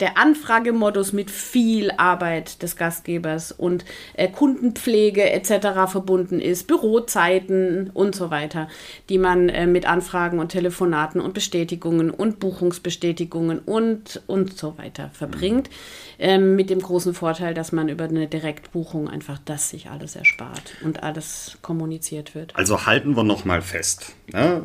der 0.00 0.16
Anfragemodus 0.16 1.12
mit 1.12 1.30
viel 1.30 1.90
Arbeit 1.96 2.62
des 2.62 2.76
Gastgebers 2.76 3.50
und 3.50 3.84
äh, 4.14 4.28
Kundenpflege 4.28 5.30
etc. 5.30 5.90
verbunden 5.90 6.40
ist, 6.40 6.66
Bürozeiten 6.68 7.90
und 7.92 8.14
so 8.14 8.30
weiter, 8.30 8.68
die 9.08 9.18
man 9.18 9.48
äh, 9.48 9.66
mit 9.66 9.86
Anfragen 9.86 10.38
und 10.38 10.50
Telefonaten 10.50 11.20
und 11.20 11.34
Bestätigungen 11.34 12.10
und 12.10 12.38
Buchungsbestätigungen 12.38 13.58
und, 13.58 14.22
und 14.26 14.56
so 14.56 14.78
weiter 14.78 15.10
verbringt. 15.12 15.70
Ähm, 16.18 16.54
mit 16.54 16.70
dem 16.70 16.80
großen 16.80 17.12
Vorteil, 17.12 17.54
dass 17.54 17.72
man 17.72 17.88
über 17.88 18.04
eine 18.04 18.28
Direktbuchung 18.28 19.08
einfach 19.08 19.38
das 19.44 19.70
sich 19.70 19.90
alles 19.90 20.14
erspart 20.14 20.74
und 20.84 21.02
alles 21.02 21.58
kommuniziert 21.62 22.34
wird. 22.36 22.54
Also 22.54 22.86
halten 22.86 23.16
wir 23.16 23.24
nochmal 23.24 23.60
fest. 23.60 24.14
Ne? 24.32 24.62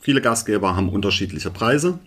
Viele 0.00 0.20
Gastgeber 0.20 0.76
haben 0.76 0.88
unterschiedliche 0.88 1.50
Preise 1.50 1.98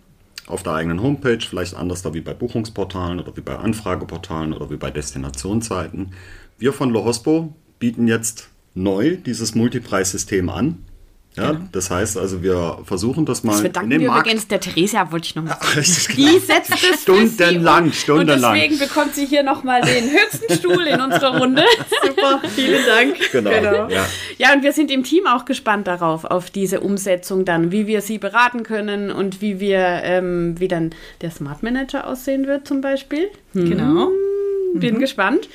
auf 0.50 0.64
der 0.64 0.74
eigenen 0.74 1.02
Homepage, 1.02 1.40
vielleicht 1.40 1.76
anders 1.76 2.02
da 2.02 2.14
wie 2.14 2.22
bei 2.22 2.34
Buchungsportalen 2.34 3.20
oder 3.20 3.36
wie 3.38 3.42
bei 3.42 3.56
Anfrageportalen 3.56 4.54
oder 4.54 4.70
wie 4.70 4.78
bei 4.78 4.92
Destinationsseiten. 4.92 6.14
Wir 6.58 6.74
von 6.74 6.90
Lohospo 6.90 7.54
bieten 7.78 8.08
jetzt 8.08 8.50
neu 8.74 9.18
dieses 9.18 9.56
Multipreissystem 9.56 10.50
an. 10.50 10.80
Ja, 11.40 11.52
genau. 11.52 11.66
das 11.72 11.90
heißt 11.90 12.18
also, 12.18 12.44
wir 12.44 12.80
versuchen 12.84 13.26
das 13.26 13.44
mal. 13.44 13.54
Das 13.54 13.62
verdanken 13.62 13.92
wir 13.92 14.08
Markt. 14.08 14.28
übrigens 14.28 14.48
der 14.48 14.60
Theresia, 14.60 15.12
wollte 15.12 15.28
ich 15.28 15.36
noch 15.36 15.44
mal 15.44 15.58
sagen. 15.60 15.66
Ja, 15.76 15.82
genau. 16.16 16.32
Die 16.32 16.40
setzt 16.40 16.72
es 16.72 17.02
stundenlang, 17.04 17.92
stundenlang. 17.92 18.54
Und 18.54 18.62
deswegen 18.62 18.80
bekommt 18.80 19.16
sie 19.16 19.26
hier 19.26 19.44
nochmal 19.44 19.82
den 19.82 20.12
höchsten 20.12 20.54
Stuhl 20.54 20.86
in 20.88 21.00
unserer 21.00 21.38
Runde. 21.38 21.64
Super, 22.06 22.42
vielen 22.56 22.86
Dank. 22.86 23.32
Genau. 23.32 23.50
genau. 23.50 23.90
Ja. 23.90 24.06
ja, 24.38 24.54
und 24.54 24.64
wir 24.64 24.74
sind 24.74 24.92
im 24.92 25.04
Team 25.04 25.28
auch 25.28 25.46
gespannt 25.46 25.88
darauf, 25.88 26.26
auf 26.26 26.50
diese 26.50 26.82
Umsetzung 26.82 27.46
dann, 27.46 27.72
wie 27.72 27.88
wir 27.88 28.02
sie 28.02 28.18
beraten 28.18 28.64
können 28.64 29.12
und 29.12 29.42
wie 29.42 29.60
wir, 29.60 29.80
ähm, 30.04 30.60
wie 30.60 30.68
dann 30.68 30.92
der 31.22 31.32
Smart 31.32 31.64
Manager 31.64 32.08
aussehen 32.08 32.48
wird 32.48 32.68
zum 32.68 32.82
Beispiel. 32.82 33.30
Hm. 33.54 33.70
Genau. 33.70 34.10
Bin 34.74 34.96
mhm. 34.96 35.00
gespannt. 35.00 35.50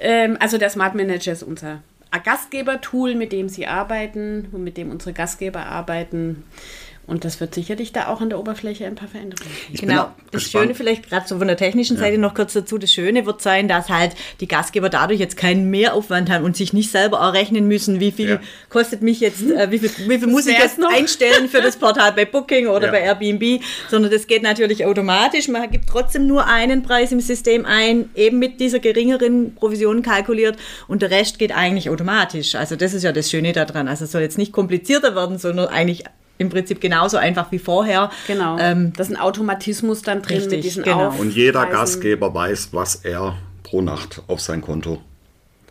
Ähm, 0.00 0.36
also 0.40 0.58
der 0.58 0.68
Smart 0.68 0.94
Manager 0.94 1.32
ist 1.32 1.42
unser 1.42 1.80
Gastgeber-Tool, 2.18 3.14
mit 3.14 3.32
dem 3.32 3.48
sie 3.48 3.66
arbeiten 3.66 4.48
und 4.52 4.64
mit 4.64 4.76
dem 4.76 4.90
unsere 4.90 5.12
Gastgeber 5.12 5.66
arbeiten. 5.66 6.44
Und 7.04 7.24
das 7.24 7.40
wird 7.40 7.52
sicherlich 7.52 7.92
da 7.92 8.06
auch 8.06 8.20
an 8.20 8.30
der 8.30 8.38
Oberfläche 8.38 8.86
ein 8.86 8.94
paar 8.94 9.08
Veränderungen 9.08 9.50
geben. 9.70 9.88
Genau. 9.88 10.12
Das 10.30 10.44
gespannt. 10.44 10.62
Schöne 10.62 10.74
vielleicht 10.76 11.08
gerade 11.10 11.26
so 11.26 11.36
von 11.36 11.48
der 11.48 11.56
technischen 11.56 11.96
Seite 11.96 12.14
ja. 12.14 12.20
noch 12.20 12.32
kurz 12.32 12.52
dazu. 12.52 12.78
Das 12.78 12.92
Schöne 12.92 13.26
wird 13.26 13.42
sein, 13.42 13.66
dass 13.66 13.88
halt 13.88 14.12
die 14.40 14.46
Gastgeber 14.46 14.88
dadurch 14.88 15.18
jetzt 15.18 15.36
keinen 15.36 15.68
Mehraufwand 15.68 16.30
haben 16.30 16.44
und 16.44 16.56
sich 16.56 16.72
nicht 16.72 16.92
selber 16.92 17.18
errechnen 17.18 17.66
müssen, 17.66 17.98
wie 17.98 18.12
viel 18.12 18.28
ja. 18.28 18.40
kostet 18.68 19.02
mich 19.02 19.18
jetzt, 19.18 19.42
äh, 19.42 19.70
wie 19.72 19.80
viel, 19.80 19.90
wie 20.08 20.18
viel 20.18 20.28
muss 20.28 20.46
ich 20.46 20.56
jetzt 20.56 20.78
noch? 20.78 20.92
einstellen 20.92 21.48
für 21.48 21.60
das 21.60 21.76
Portal 21.76 22.12
bei 22.12 22.24
Booking 22.24 22.68
oder 22.68 22.86
ja. 22.86 22.92
bei 22.92 23.00
Airbnb, 23.00 23.62
sondern 23.90 24.12
das 24.12 24.28
geht 24.28 24.44
natürlich 24.44 24.86
automatisch. 24.86 25.48
Man 25.48 25.68
gibt 25.70 25.88
trotzdem 25.88 26.28
nur 26.28 26.46
einen 26.46 26.84
Preis 26.84 27.10
im 27.10 27.20
System 27.20 27.66
ein, 27.66 28.10
eben 28.14 28.38
mit 28.38 28.60
dieser 28.60 28.78
geringeren 28.78 29.56
Provision 29.56 30.02
kalkuliert 30.02 30.56
und 30.86 31.02
der 31.02 31.10
Rest 31.10 31.40
geht 31.40 31.50
eigentlich 31.50 31.90
automatisch. 31.90 32.54
Also 32.54 32.76
das 32.76 32.94
ist 32.94 33.02
ja 33.02 33.10
das 33.10 33.28
Schöne 33.28 33.52
daran. 33.52 33.88
Also 33.88 34.04
es 34.04 34.12
soll 34.12 34.22
jetzt 34.22 34.38
nicht 34.38 34.52
komplizierter 34.52 35.16
werden, 35.16 35.38
sondern 35.38 35.66
eigentlich 35.66 36.04
im 36.38 36.48
Prinzip 36.48 36.80
genauso 36.80 37.16
einfach 37.16 37.52
wie 37.52 37.58
vorher. 37.58 38.10
Genau. 38.26 38.58
Ähm, 38.58 38.92
das 38.96 39.08
ist 39.08 39.16
ein 39.16 39.20
Automatismus 39.20 40.02
dann 40.02 40.22
drin 40.22 40.38
richtig, 40.38 40.56
mit 40.56 40.64
diesen 40.64 40.82
genau. 40.82 41.14
Und 41.18 41.34
jeder 41.34 41.66
Gastgeber 41.66 42.34
weiß, 42.34 42.70
was 42.72 42.96
er 42.96 43.36
pro 43.62 43.80
Nacht 43.80 44.22
auf 44.26 44.40
sein 44.40 44.60
Konto 44.60 45.00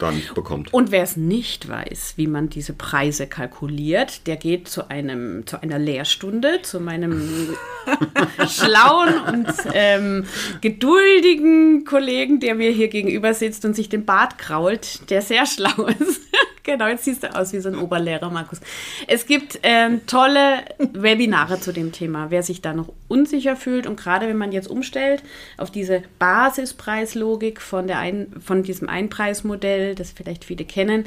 dann 0.01 0.21
bekommt. 0.33 0.73
Und 0.73 0.91
wer 0.91 1.03
es 1.03 1.15
nicht 1.15 1.69
weiß, 1.69 2.13
wie 2.15 2.27
man 2.27 2.49
diese 2.49 2.73
Preise 2.73 3.27
kalkuliert, 3.27 4.25
der 4.27 4.35
geht 4.35 4.67
zu 4.67 4.89
einem 4.89 5.45
zu 5.45 5.61
einer 5.61 5.77
Lehrstunde, 5.77 6.61
zu 6.63 6.79
meinem 6.79 7.55
schlauen 8.47 9.13
und 9.31 9.53
ähm, 9.73 10.25
geduldigen 10.61 11.85
Kollegen, 11.85 12.39
der 12.39 12.55
mir 12.55 12.71
hier 12.71 12.87
gegenüber 12.87 13.33
sitzt 13.33 13.63
und 13.65 13.75
sich 13.75 13.89
den 13.89 14.05
Bart 14.05 14.37
krault, 14.37 15.09
der 15.09 15.21
sehr 15.21 15.45
schlau 15.45 15.85
ist. 15.99 16.21
Genau, 16.63 16.87
jetzt 16.87 17.05
siehst 17.05 17.23
du 17.23 17.35
aus 17.35 17.53
wie 17.53 17.59
so 17.59 17.69
ein 17.69 17.75
Oberlehrer, 17.75 18.29
Markus. 18.29 18.61
Es 19.07 19.25
gibt 19.25 19.59
ähm, 19.63 20.05
tolle 20.05 20.63
Webinare 20.77 21.59
zu 21.59 21.73
dem 21.73 21.91
Thema. 21.91 22.29
Wer 22.29 22.43
sich 22.43 22.61
da 22.61 22.73
noch 22.73 22.93
unsicher 23.07 23.55
fühlt 23.55 23.87
und 23.87 23.99
gerade 23.99 24.27
wenn 24.27 24.37
man 24.37 24.51
jetzt 24.51 24.69
umstellt 24.69 25.23
auf 25.57 25.71
diese 25.71 26.03
Basispreislogik 26.19 27.61
von, 27.61 27.87
der 27.87 27.97
ein, 27.97 28.27
von 28.39 28.61
diesem 28.61 28.89
Einpreismodell, 28.89 29.95
das 29.95 30.11
vielleicht 30.11 30.45
viele 30.45 30.65
kennen, 30.65 31.05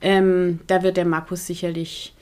ähm, 0.00 0.60
da 0.66 0.82
wird 0.82 0.96
der 0.96 1.04
Markus 1.04 1.46
sicherlich 1.46 2.13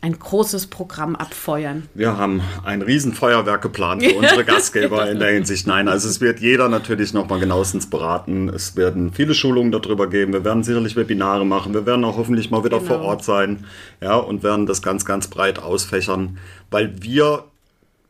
ein 0.00 0.18
großes 0.18 0.68
Programm 0.68 1.16
abfeuern. 1.16 1.88
Wir 1.94 2.16
haben 2.16 2.40
ein 2.64 2.82
Riesenfeuerwerk 2.82 3.62
geplant 3.62 4.04
für 4.04 4.14
unsere 4.14 4.44
Gastgeber 4.46 5.10
in 5.10 5.18
der 5.18 5.30
Hinsicht. 5.30 5.66
Nein, 5.66 5.88
also 5.88 6.08
es 6.08 6.20
wird 6.20 6.40
jeder 6.40 6.68
natürlich 6.68 7.12
nochmal 7.12 7.40
genauestens 7.40 7.90
beraten. 7.90 8.48
Es 8.48 8.76
werden 8.76 9.12
viele 9.12 9.34
Schulungen 9.34 9.72
darüber 9.72 10.08
geben. 10.08 10.32
Wir 10.32 10.44
werden 10.44 10.62
sicherlich 10.62 10.94
Webinare 10.94 11.44
machen. 11.44 11.74
Wir 11.74 11.84
werden 11.84 12.04
auch 12.04 12.16
hoffentlich 12.16 12.50
mal 12.50 12.64
wieder 12.64 12.78
genau. 12.78 12.88
vor 12.88 13.00
Ort 13.00 13.24
sein. 13.24 13.64
Ja, 14.00 14.16
und 14.16 14.42
werden 14.42 14.66
das 14.66 14.82
ganz, 14.82 15.04
ganz 15.04 15.26
breit 15.26 15.58
ausfächern, 15.58 16.38
weil 16.70 17.02
wir 17.02 17.44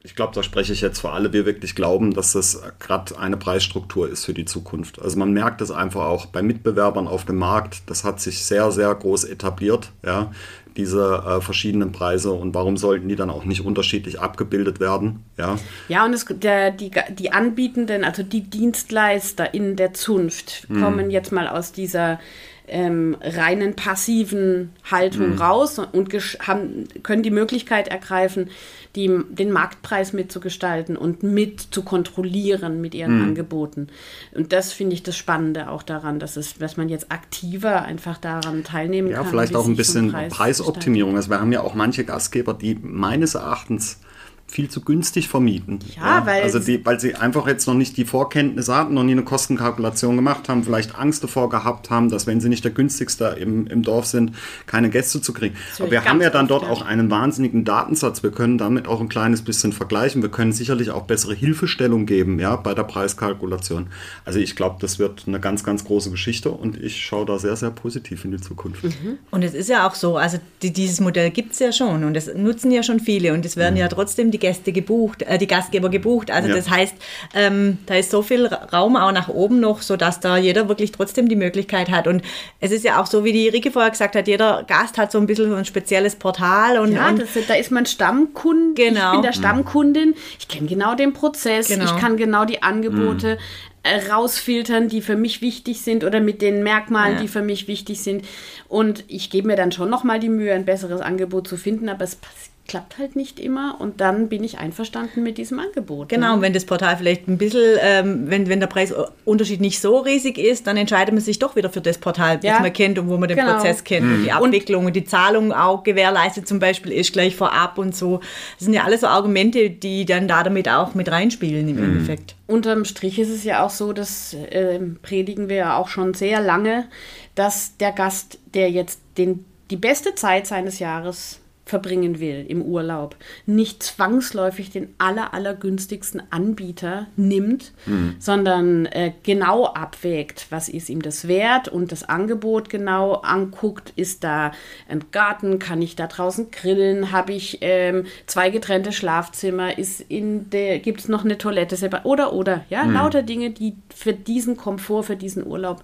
ich 0.08 0.14
glaube, 0.14 0.34
da 0.34 0.42
spreche 0.42 0.72
ich 0.72 0.80
jetzt 0.80 1.00
für 1.00 1.10
alle, 1.10 1.34
wir 1.34 1.44
wirklich 1.44 1.74
glauben, 1.74 2.14
dass 2.14 2.32
das 2.32 2.62
gerade 2.78 3.18
eine 3.18 3.36
Preisstruktur 3.36 4.08
ist 4.08 4.24
für 4.24 4.32
die 4.32 4.46
Zukunft. 4.46 5.02
Also 5.02 5.18
man 5.18 5.34
merkt 5.34 5.60
es 5.60 5.70
einfach 5.70 6.06
auch 6.06 6.24
bei 6.26 6.40
Mitbewerbern 6.40 7.06
auf 7.06 7.26
dem 7.26 7.36
Markt, 7.36 7.82
das 7.90 8.04
hat 8.04 8.18
sich 8.18 8.42
sehr, 8.42 8.70
sehr 8.70 8.94
groß 8.94 9.24
etabliert. 9.24 9.92
Ja 10.02 10.30
diese 10.76 11.24
äh, 11.26 11.40
verschiedenen 11.40 11.90
Preise 11.90 12.30
und 12.30 12.54
warum 12.54 12.76
sollten 12.76 13.08
die 13.08 13.16
dann 13.16 13.30
auch 13.30 13.44
nicht 13.44 13.62
unterschiedlich 13.62 14.20
abgebildet 14.20 14.78
werden? 14.78 15.24
Ja, 15.36 15.58
ja 15.88 16.04
und 16.04 16.14
es, 16.14 16.24
der, 16.28 16.70
die, 16.70 16.92
die 17.10 17.32
Anbietenden, 17.32 18.04
also 18.04 18.22
die 18.22 18.42
Dienstleister 18.42 19.52
in 19.52 19.74
der 19.74 19.92
Zunft, 19.92 20.70
mhm. 20.70 20.80
kommen 20.80 21.10
jetzt 21.10 21.32
mal 21.32 21.48
aus 21.48 21.72
dieser 21.72 22.20
ähm, 22.68 23.16
reinen 23.20 23.74
passiven 23.74 24.70
Haltung 24.88 25.32
mhm. 25.32 25.38
raus 25.38 25.78
und 25.78 26.12
haben, 26.46 26.84
können 27.02 27.22
die 27.22 27.30
Möglichkeit 27.30 27.88
ergreifen, 27.88 28.50
die, 28.96 29.20
den 29.30 29.52
Marktpreis 29.52 30.12
mitzugestalten 30.12 30.96
und 30.96 31.22
mit 31.22 31.60
zu 31.60 31.82
kontrollieren 31.82 32.80
mit 32.80 32.94
ihren 32.94 33.18
mhm. 33.18 33.24
Angeboten. 33.24 33.88
Und 34.34 34.52
das 34.52 34.72
finde 34.72 34.94
ich 34.94 35.02
das 35.02 35.16
Spannende 35.16 35.70
auch 35.70 35.82
daran, 35.82 36.18
dass, 36.18 36.36
es, 36.36 36.54
dass 36.54 36.76
man 36.76 36.88
jetzt 36.88 37.10
aktiver 37.12 37.82
einfach 37.82 38.18
daran 38.18 38.64
teilnehmen 38.64 39.08
ja, 39.08 39.16
kann. 39.16 39.24
Ja, 39.24 39.30
vielleicht 39.30 39.56
auch 39.56 39.66
ein 39.66 39.76
bisschen 39.76 40.10
Preis 40.10 40.32
Preisoptimierung. 40.32 41.16
Also 41.16 41.30
wir 41.30 41.40
haben 41.40 41.52
ja 41.52 41.60
auch 41.60 41.74
manche 41.74 42.04
Gastgeber, 42.04 42.54
die 42.54 42.74
meines 42.74 43.34
Erachtens 43.34 44.00
viel 44.50 44.70
zu 44.70 44.80
günstig 44.80 45.28
vermieten. 45.28 45.78
Ja, 45.94 46.18
ja, 46.20 46.26
weil 46.26 46.42
also 46.42 46.58
die, 46.58 46.84
weil 46.84 46.98
sie 46.98 47.14
einfach 47.14 47.46
jetzt 47.46 47.66
noch 47.66 47.74
nicht 47.74 47.96
die 47.98 48.06
Vorkenntnisse 48.06 48.74
hatten, 48.74 48.94
noch 48.94 49.04
nie 49.04 49.12
eine 49.12 49.22
Kostenkalkulation 49.22 50.16
gemacht 50.16 50.48
haben, 50.48 50.64
vielleicht 50.64 50.98
Angst 50.98 51.22
davor 51.22 51.50
gehabt 51.50 51.90
haben, 51.90 52.08
dass 52.08 52.26
wenn 52.26 52.40
sie 52.40 52.48
nicht 52.48 52.64
der 52.64 52.72
günstigste 52.72 53.36
im, 53.38 53.66
im 53.66 53.82
Dorf 53.82 54.06
sind, 54.06 54.32
keine 54.66 54.88
Gäste 54.88 55.20
zu 55.20 55.34
kriegen. 55.34 55.54
Aber 55.78 55.90
wir 55.90 56.04
haben 56.04 56.22
ja 56.22 56.30
dann 56.30 56.48
dort 56.48 56.64
auch 56.64 56.82
einen 56.82 57.10
wahnsinnigen 57.10 57.64
Datensatz. 57.64 58.22
Wir 58.22 58.30
können 58.30 58.56
damit 58.56 58.88
auch 58.88 59.00
ein 59.00 59.10
kleines 59.10 59.42
bisschen 59.42 59.72
vergleichen. 59.74 60.22
Wir 60.22 60.30
können 60.30 60.52
sicherlich 60.52 60.90
auch 60.90 61.02
bessere 61.02 61.34
Hilfestellung 61.34 62.06
geben, 62.06 62.40
ja, 62.40 62.56
bei 62.56 62.72
der 62.72 62.84
Preiskalkulation. 62.84 63.88
Also 64.24 64.38
ich 64.38 64.56
glaube, 64.56 64.76
das 64.80 64.98
wird 64.98 65.24
eine 65.26 65.40
ganz, 65.40 65.62
ganz 65.62 65.84
große 65.84 66.10
Geschichte 66.10 66.50
und 66.50 66.82
ich 66.82 67.04
schaue 67.04 67.26
da 67.26 67.38
sehr, 67.38 67.56
sehr 67.56 67.70
positiv 67.70 68.24
in 68.24 68.30
die 68.30 68.40
Zukunft. 68.40 68.84
Mhm. 68.84 69.18
Und 69.30 69.42
es 69.42 69.52
ist 69.52 69.68
ja 69.68 69.86
auch 69.86 69.94
so, 69.94 70.16
also 70.16 70.38
die, 70.62 70.72
dieses 70.72 71.00
Modell 71.00 71.30
gibt 71.30 71.52
es 71.52 71.58
ja 71.58 71.70
schon 71.70 72.04
und 72.04 72.16
es 72.16 72.32
nutzen 72.34 72.70
ja 72.70 72.82
schon 72.82 72.98
viele 72.98 73.34
und 73.34 73.44
es 73.44 73.56
werden 73.56 73.74
mhm. 73.74 73.80
ja 73.80 73.88
trotzdem 73.88 74.30
die 74.30 74.37
die 74.38 74.46
Gäste 74.46 74.72
gebucht, 74.72 75.22
äh, 75.22 75.38
die 75.38 75.46
Gastgeber 75.46 75.88
gebucht. 75.88 76.30
Also 76.30 76.48
ja. 76.48 76.56
das 76.56 76.70
heißt, 76.70 76.94
ähm, 77.34 77.78
da 77.86 77.94
ist 77.94 78.10
so 78.10 78.22
viel 78.22 78.46
Raum 78.46 78.96
auch 78.96 79.12
nach 79.12 79.28
oben 79.28 79.60
noch, 79.60 79.82
sodass 79.82 80.20
da 80.20 80.36
jeder 80.36 80.68
wirklich 80.68 80.92
trotzdem 80.92 81.28
die 81.28 81.36
Möglichkeit 81.36 81.90
hat. 81.90 82.06
Und 82.06 82.22
es 82.60 82.70
ist 82.70 82.84
ja 82.84 83.00
auch 83.00 83.06
so, 83.06 83.24
wie 83.24 83.32
die 83.32 83.48
Rike 83.48 83.70
vorher 83.70 83.90
gesagt 83.90 84.16
hat, 84.16 84.28
jeder 84.28 84.64
Gast 84.66 84.98
hat 84.98 85.12
so 85.12 85.18
ein 85.18 85.26
bisschen 85.26 85.50
so 85.50 85.56
ein 85.56 85.64
spezielles 85.64 86.16
Portal. 86.16 86.78
Und, 86.78 86.92
ja, 86.92 87.08
und 87.08 87.20
das, 87.20 87.28
da 87.46 87.54
ist 87.54 87.70
man 87.70 87.86
Stammkunde. 87.86 88.74
Genau. 88.74 89.06
Ich 89.06 89.12
bin 89.12 89.22
der 89.22 89.32
Stammkundin. 89.32 90.14
Ich 90.38 90.48
kenne 90.48 90.68
genau 90.68 90.94
den 90.94 91.12
Prozess. 91.12 91.68
Genau. 91.68 91.84
Ich 91.84 91.96
kann 91.96 92.16
genau 92.16 92.44
die 92.44 92.62
Angebote. 92.62 93.34
Mhm 93.34 93.68
rausfiltern, 94.10 94.88
die 94.88 95.00
für 95.00 95.16
mich 95.16 95.40
wichtig 95.40 95.80
sind 95.80 96.04
oder 96.04 96.20
mit 96.20 96.42
den 96.42 96.62
Merkmalen, 96.62 97.14
ja. 97.14 97.22
die 97.22 97.28
für 97.28 97.42
mich 97.42 97.68
wichtig 97.68 98.00
sind. 98.02 98.24
Und 98.68 99.04
ich 99.08 99.30
gebe 99.30 99.46
mir 99.46 99.56
dann 99.56 99.72
schon 99.72 99.88
nochmal 99.88 100.20
die 100.20 100.28
Mühe, 100.28 100.52
ein 100.52 100.64
besseres 100.64 101.00
Angebot 101.00 101.48
zu 101.48 101.56
finden, 101.56 101.88
aber 101.88 102.04
es 102.04 102.16
passiert 102.16 102.57
klappt 102.68 102.98
halt 102.98 103.16
nicht 103.16 103.40
immer 103.40 103.76
und 103.80 104.00
dann 104.00 104.28
bin 104.28 104.44
ich 104.44 104.58
einverstanden 104.58 105.22
mit 105.22 105.38
diesem 105.38 105.58
Angebot. 105.58 106.10
Genau, 106.10 106.28
ne? 106.28 106.34
und 106.34 106.42
wenn 106.42 106.52
das 106.52 106.66
Portal 106.66 106.98
vielleicht 106.98 107.26
ein 107.26 107.38
bisschen, 107.38 107.78
ähm, 107.80 108.30
wenn, 108.30 108.48
wenn 108.48 108.60
der 108.60 108.66
Preisunterschied 108.66 109.60
nicht 109.60 109.80
so 109.80 109.98
riesig 109.98 110.36
ist, 110.38 110.66
dann 110.66 110.76
entscheidet 110.76 111.14
man 111.14 111.22
sich 111.22 111.38
doch 111.38 111.56
wieder 111.56 111.70
für 111.70 111.80
das 111.80 111.96
Portal, 111.96 112.38
ja. 112.42 112.52
das 112.52 112.60
man 112.60 112.72
kennt 112.72 112.98
und 112.98 113.08
wo 113.08 113.16
man 113.16 113.28
den 113.28 113.38
genau. 113.38 113.54
Prozess 113.54 113.82
kennt 113.82 114.06
mhm. 114.06 114.14
und 114.14 114.24
die 114.24 114.32
Abwicklung 114.32 114.82
und, 114.82 114.88
und, 114.88 114.96
die 114.96 115.04
Zahlung 115.04 115.52
auch 115.52 115.82
gewährleistet 115.82 116.46
zum 116.46 116.58
Beispiel 116.58 116.92
ist 116.92 117.12
gleich 117.12 117.34
vorab 117.34 117.78
und 117.78 117.96
so. 117.96 118.18
Das 118.58 118.66
sind 118.66 118.74
ja 118.74 118.84
alles 118.84 119.00
so 119.00 119.06
Argumente, 119.06 119.70
die 119.70 120.04
dann 120.04 120.28
da 120.28 120.42
damit 120.42 120.68
auch 120.68 120.94
mit 120.94 121.10
reinspielen 121.10 121.68
im 121.68 121.76
mhm. 121.76 121.84
Endeffekt. 121.84 122.36
Unterm 122.46 122.84
Strich 122.84 123.18
ist 123.18 123.30
es 123.30 123.44
ja 123.44 123.64
auch 123.64 123.70
so, 123.70 123.94
das 123.94 124.34
äh, 124.34 124.78
predigen 125.02 125.48
wir 125.48 125.56
ja 125.56 125.76
auch 125.78 125.88
schon 125.88 126.12
sehr 126.12 126.40
lange, 126.42 126.86
dass 127.34 127.78
der 127.78 127.92
Gast, 127.92 128.38
der 128.52 128.70
jetzt 128.70 129.00
den, 129.16 129.46
die 129.70 129.76
beste 129.76 130.14
Zeit 130.14 130.46
seines 130.46 130.80
Jahres 130.80 131.40
verbringen 131.68 132.18
will 132.18 132.46
im 132.48 132.62
Urlaub, 132.62 133.16
nicht 133.46 133.82
zwangsläufig 133.82 134.70
den 134.70 134.94
aller, 134.98 135.34
allergünstigsten 135.34 136.22
Anbieter 136.30 137.06
nimmt, 137.16 137.72
mhm. 137.86 138.16
sondern 138.18 138.86
äh, 138.86 139.12
genau 139.22 139.66
abwägt, 139.66 140.46
was 140.50 140.68
ist 140.68 140.88
ihm 140.88 141.02
das 141.02 141.28
wert 141.28 141.68
und 141.68 141.92
das 141.92 142.08
Angebot 142.08 142.70
genau 142.70 143.14
anguckt, 143.16 143.92
ist 143.96 144.24
da 144.24 144.52
ein 144.88 145.04
Garten, 145.12 145.58
kann 145.58 145.82
ich 145.82 145.94
da 145.94 146.06
draußen 146.06 146.50
grillen, 146.50 147.12
habe 147.12 147.32
ich 147.32 147.58
ähm, 147.60 148.06
zwei 148.26 148.48
getrennte 148.48 148.92
Schlafzimmer, 148.92 149.76
ist 149.76 150.00
in 150.00 150.48
der, 150.50 150.78
gibt 150.78 151.00
es 151.00 151.08
noch 151.08 151.24
eine 151.24 151.36
Toilette 151.36 151.76
selber 151.76 152.00
oder 152.04 152.32
oder, 152.32 152.64
ja, 152.70 152.84
mhm. 152.84 152.94
lauter 152.94 153.22
Dinge, 153.22 153.50
die 153.50 153.76
für 153.94 154.14
diesen 154.14 154.56
Komfort, 154.56 155.02
für 155.04 155.16
diesen 155.16 155.46
Urlaub 155.46 155.82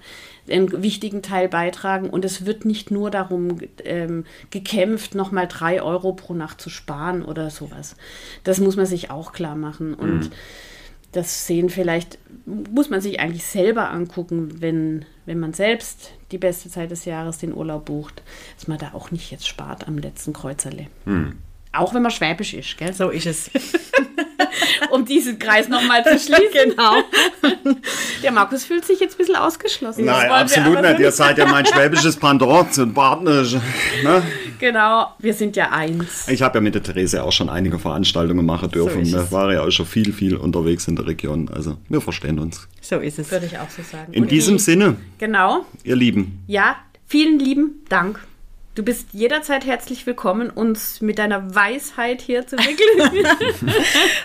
einen 0.48 0.82
wichtigen 0.82 1.22
Teil 1.22 1.48
beitragen. 1.48 2.10
Und 2.10 2.24
es 2.24 2.46
wird 2.46 2.64
nicht 2.64 2.90
nur 2.90 3.10
darum 3.10 3.58
ähm, 3.84 4.24
gekämpft, 4.50 5.14
nochmal 5.14 5.46
drei 5.48 5.73
Euro 5.82 6.12
pro 6.12 6.34
Nacht 6.34 6.60
zu 6.60 6.70
sparen 6.70 7.22
oder 7.22 7.50
sowas. 7.50 7.96
Das 8.44 8.58
muss 8.58 8.76
man 8.76 8.86
sich 8.86 9.10
auch 9.10 9.32
klar 9.32 9.56
machen. 9.56 9.94
Und 9.94 10.20
mhm. 10.20 10.30
das 11.12 11.46
sehen 11.46 11.70
vielleicht, 11.70 12.18
muss 12.46 12.90
man 12.90 13.00
sich 13.00 13.20
eigentlich 13.20 13.44
selber 13.44 13.90
angucken, 13.90 14.60
wenn, 14.60 15.04
wenn 15.26 15.38
man 15.38 15.52
selbst 15.52 16.12
die 16.30 16.38
beste 16.38 16.68
Zeit 16.68 16.90
des 16.90 17.04
Jahres 17.04 17.38
den 17.38 17.54
Urlaub 17.54 17.86
bucht, 17.86 18.22
dass 18.56 18.68
man 18.68 18.78
da 18.78 18.92
auch 18.94 19.10
nicht 19.10 19.30
jetzt 19.30 19.46
spart 19.46 19.88
am 19.88 19.98
letzten 19.98 20.32
Kreuzerle. 20.32 20.86
Mhm. 21.04 21.38
Auch 21.72 21.92
wenn 21.92 22.02
man 22.02 22.12
schwäbisch 22.12 22.54
ist, 22.54 22.76
gell? 22.76 22.92
So 22.92 23.10
ist 23.10 23.26
es. 23.26 23.50
um 24.90 25.04
diesen 25.04 25.38
Kreis 25.38 25.68
nochmal 25.68 26.04
zu 26.04 26.18
schließen. 26.18 26.50
genau. 26.70 27.02
Der 28.22 28.32
Markus 28.32 28.64
fühlt 28.64 28.84
sich 28.84 29.00
jetzt 29.00 29.14
ein 29.14 29.18
bisschen 29.18 29.36
ausgeschlossen. 29.36 30.04
Nein, 30.04 30.30
absolut 30.30 30.80
nicht. 30.80 31.00
Ihr 31.00 31.12
seid 31.12 31.38
ja 31.38 31.46
mein 31.46 31.66
schwäbisches 31.66 32.16
Pendant 32.16 32.78
und 32.78 32.94
Partner. 32.94 33.42
Ne? 33.42 34.22
Genau, 34.64 35.08
wir 35.18 35.34
sind 35.34 35.56
ja 35.56 35.72
eins. 35.72 36.26
Ich 36.26 36.40
habe 36.40 36.56
ja 36.56 36.62
mit 36.62 36.74
der 36.74 36.82
Therese 36.82 37.22
auch 37.22 37.32
schon 37.32 37.50
einige 37.50 37.78
Veranstaltungen 37.78 38.46
machen 38.46 38.70
dürfen. 38.70 39.04
So 39.04 39.18
wir 39.18 39.30
waren 39.30 39.52
ja 39.52 39.62
auch 39.62 39.70
schon 39.70 39.84
viel, 39.84 40.10
viel 40.10 40.36
unterwegs 40.36 40.88
in 40.88 40.96
der 40.96 41.06
Region. 41.06 41.50
Also 41.50 41.76
wir 41.90 42.00
verstehen 42.00 42.38
uns. 42.38 42.66
So 42.80 42.96
ist 42.96 43.18
es. 43.18 43.30
Würde 43.30 43.44
ich 43.44 43.58
auch 43.58 43.68
so 43.68 43.82
sagen. 43.82 44.14
In 44.14 44.22
und 44.22 44.30
diesem 44.30 44.56
die, 44.56 44.62
Sinne. 44.62 44.96
Genau. 45.18 45.66
Ihr 45.82 45.96
Lieben. 45.96 46.42
Ja, 46.46 46.76
vielen 47.04 47.38
lieben 47.38 47.82
Dank 47.90 48.20
Du 48.74 48.82
bist 48.82 49.10
jederzeit 49.12 49.64
herzlich 49.64 50.04
willkommen, 50.04 50.50
uns 50.50 51.00
mit 51.00 51.18
deiner 51.18 51.54
Weisheit 51.54 52.20
hier 52.20 52.44
zu 52.44 52.56
wickeln. 52.58 53.24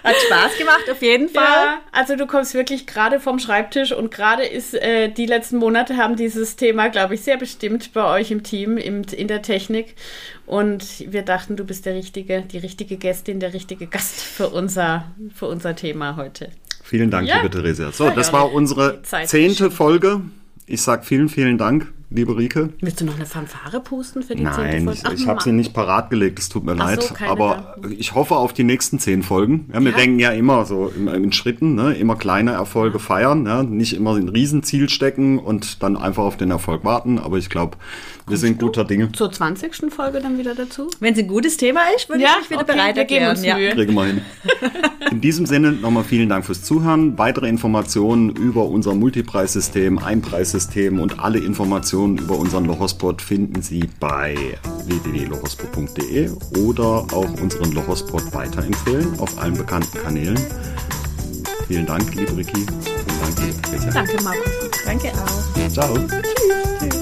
Hat 0.03 0.15
Spaß 0.25 0.57
gemacht, 0.57 0.89
auf 0.89 1.03
jeden 1.03 1.29
Fall. 1.29 1.43
Ja, 1.43 1.77
also 1.91 2.15
du 2.15 2.25
kommst 2.25 2.55
wirklich 2.55 2.87
gerade 2.87 3.19
vom 3.19 3.37
Schreibtisch 3.37 3.91
und 3.91 4.09
gerade 4.09 4.43
ist, 4.43 4.73
äh, 4.73 5.09
die 5.09 5.27
letzten 5.27 5.57
Monate 5.57 5.97
haben 5.97 6.15
dieses 6.15 6.55
Thema, 6.55 6.89
glaube 6.89 7.13
ich, 7.13 7.21
sehr 7.21 7.37
bestimmt 7.37 7.93
bei 7.93 8.03
euch 8.03 8.31
im 8.31 8.41
Team, 8.41 8.77
im, 8.77 9.03
in 9.03 9.27
der 9.27 9.43
Technik. 9.43 9.93
Und 10.47 11.11
wir 11.11 11.21
dachten, 11.21 11.55
du 11.55 11.63
bist 11.63 11.85
der 11.85 11.93
richtige, 11.93 12.41
die 12.41 12.57
richtige 12.57 12.97
Gästin, 12.97 13.39
der 13.39 13.53
richtige 13.53 13.85
Gast 13.85 14.19
für 14.19 14.49
unser, 14.49 15.05
für 15.35 15.45
unser 15.45 15.75
Thema 15.75 16.15
heute. 16.15 16.49
Vielen 16.83 17.11
Dank, 17.11 17.27
ja. 17.27 17.35
liebe 17.35 17.51
Theresia. 17.51 17.91
So, 17.91 18.09
das 18.09 18.33
war 18.33 18.51
unsere 18.51 19.03
zehnte 19.03 19.69
Folge. 19.69 20.21
Ich 20.65 20.81
sage 20.81 21.03
vielen, 21.03 21.29
vielen 21.29 21.59
Dank 21.59 21.93
liebe 22.11 22.35
Rike. 22.35 22.69
Willst 22.81 23.01
du 23.01 23.05
noch 23.05 23.15
eine 23.15 23.25
Fanfare 23.25 23.79
pusten 23.81 24.23
für 24.23 24.35
die 24.35 24.43
Nein, 24.43 24.85
Folge? 24.85 25.01
Ach, 25.03 25.13
ich, 25.13 25.21
ich 25.21 25.27
habe 25.27 25.41
sie 25.43 25.51
nicht 25.51 25.73
parat 25.73 26.09
gelegt, 26.09 26.39
es 26.39 26.49
tut 26.49 26.63
mir 26.63 26.73
Ach 26.73 26.77
leid. 26.77 27.03
So, 27.03 27.25
aber 27.25 27.75
da. 27.81 27.89
ich 27.89 28.15
hoffe 28.15 28.35
auf 28.35 28.53
die 28.53 28.63
nächsten 28.63 28.99
zehn 28.99 29.21
Folgen. 29.21 29.69
Ja, 29.73 29.79
wir 29.79 29.91
ja. 29.91 29.97
denken 29.97 30.19
ja 30.19 30.31
immer 30.31 30.65
so 30.65 30.87
in, 30.87 31.07
in 31.07 31.31
Schritten, 31.31 31.75
ne? 31.75 31.93
immer 31.93 32.15
kleine 32.15 32.51
Erfolge 32.51 32.97
ja. 32.97 33.03
feiern, 33.03 33.45
ja? 33.45 33.63
nicht 33.63 33.95
immer 33.95 34.15
ein 34.15 34.29
Riesenziel 34.29 34.89
stecken 34.89 35.39
und 35.39 35.83
dann 35.83 35.97
einfach 35.97 36.23
auf 36.23 36.37
den 36.37 36.51
Erfolg 36.51 36.83
warten. 36.83 37.19
Aber 37.19 37.37
ich 37.37 37.49
glaube, 37.49 37.77
wir 38.29 38.37
sind 38.37 38.59
guter 38.59 38.85
Dinge. 38.85 39.11
Zur 39.11 39.31
20. 39.31 39.91
Folge 39.91 40.19
dann 40.21 40.37
wieder 40.37 40.55
dazu? 40.55 40.89
Wenn 40.99 41.13
es 41.13 41.19
ein 41.19 41.27
gutes 41.27 41.57
Thema 41.57 41.81
ist, 41.95 42.09
würde 42.09 42.23
ja? 42.23 42.29
ich 42.35 42.49
mich 42.49 42.51
wieder 42.51 42.61
okay, 42.61 42.73
bereit 42.73 42.97
erklären. 42.97 43.41
Wir 43.41 43.55
Mühe. 43.55 43.71
Kriegen 43.71 43.93
wir 43.93 44.05
hin. 44.05 44.21
In 45.11 45.21
diesem 45.21 45.45
Sinne 45.45 45.71
nochmal 45.71 46.03
vielen 46.03 46.29
Dank 46.29 46.45
fürs 46.45 46.63
Zuhören. 46.63 47.17
Weitere 47.17 47.49
Informationen 47.49 48.29
über 48.29 48.65
unser 48.65 48.93
Multipreissystem, 48.93 49.97
Einpreissystem 49.97 50.99
und 50.99 51.19
alle 51.19 51.39
Informationen 51.39 52.17
über 52.17 52.37
unseren 52.37 52.65
Lochospot 52.65 53.21
finden 53.21 53.61
Sie 53.61 53.89
bei 53.99 54.35
www.lochospot.de 54.85 56.29
oder 56.59 57.05
auch 57.11 57.41
unseren 57.41 57.71
Lochospot 57.71 58.33
weiterempfehlen 58.33 59.19
auf 59.19 59.37
allen 59.41 59.55
bekannten 59.55 59.97
Kanälen. 59.97 60.39
Vielen 61.67 61.85
Dank, 61.85 62.13
liebe 62.15 62.35
Ricky. 62.35 62.65
Vielen 62.65 63.19
Dank, 63.21 63.71
liebe 63.71 63.93
Danke, 63.93 64.23
Markus. 64.23 64.83
Danke 64.85 65.11
auch. 65.13 65.69
Ciao. 65.69 65.97
Tschüss. 66.79 66.98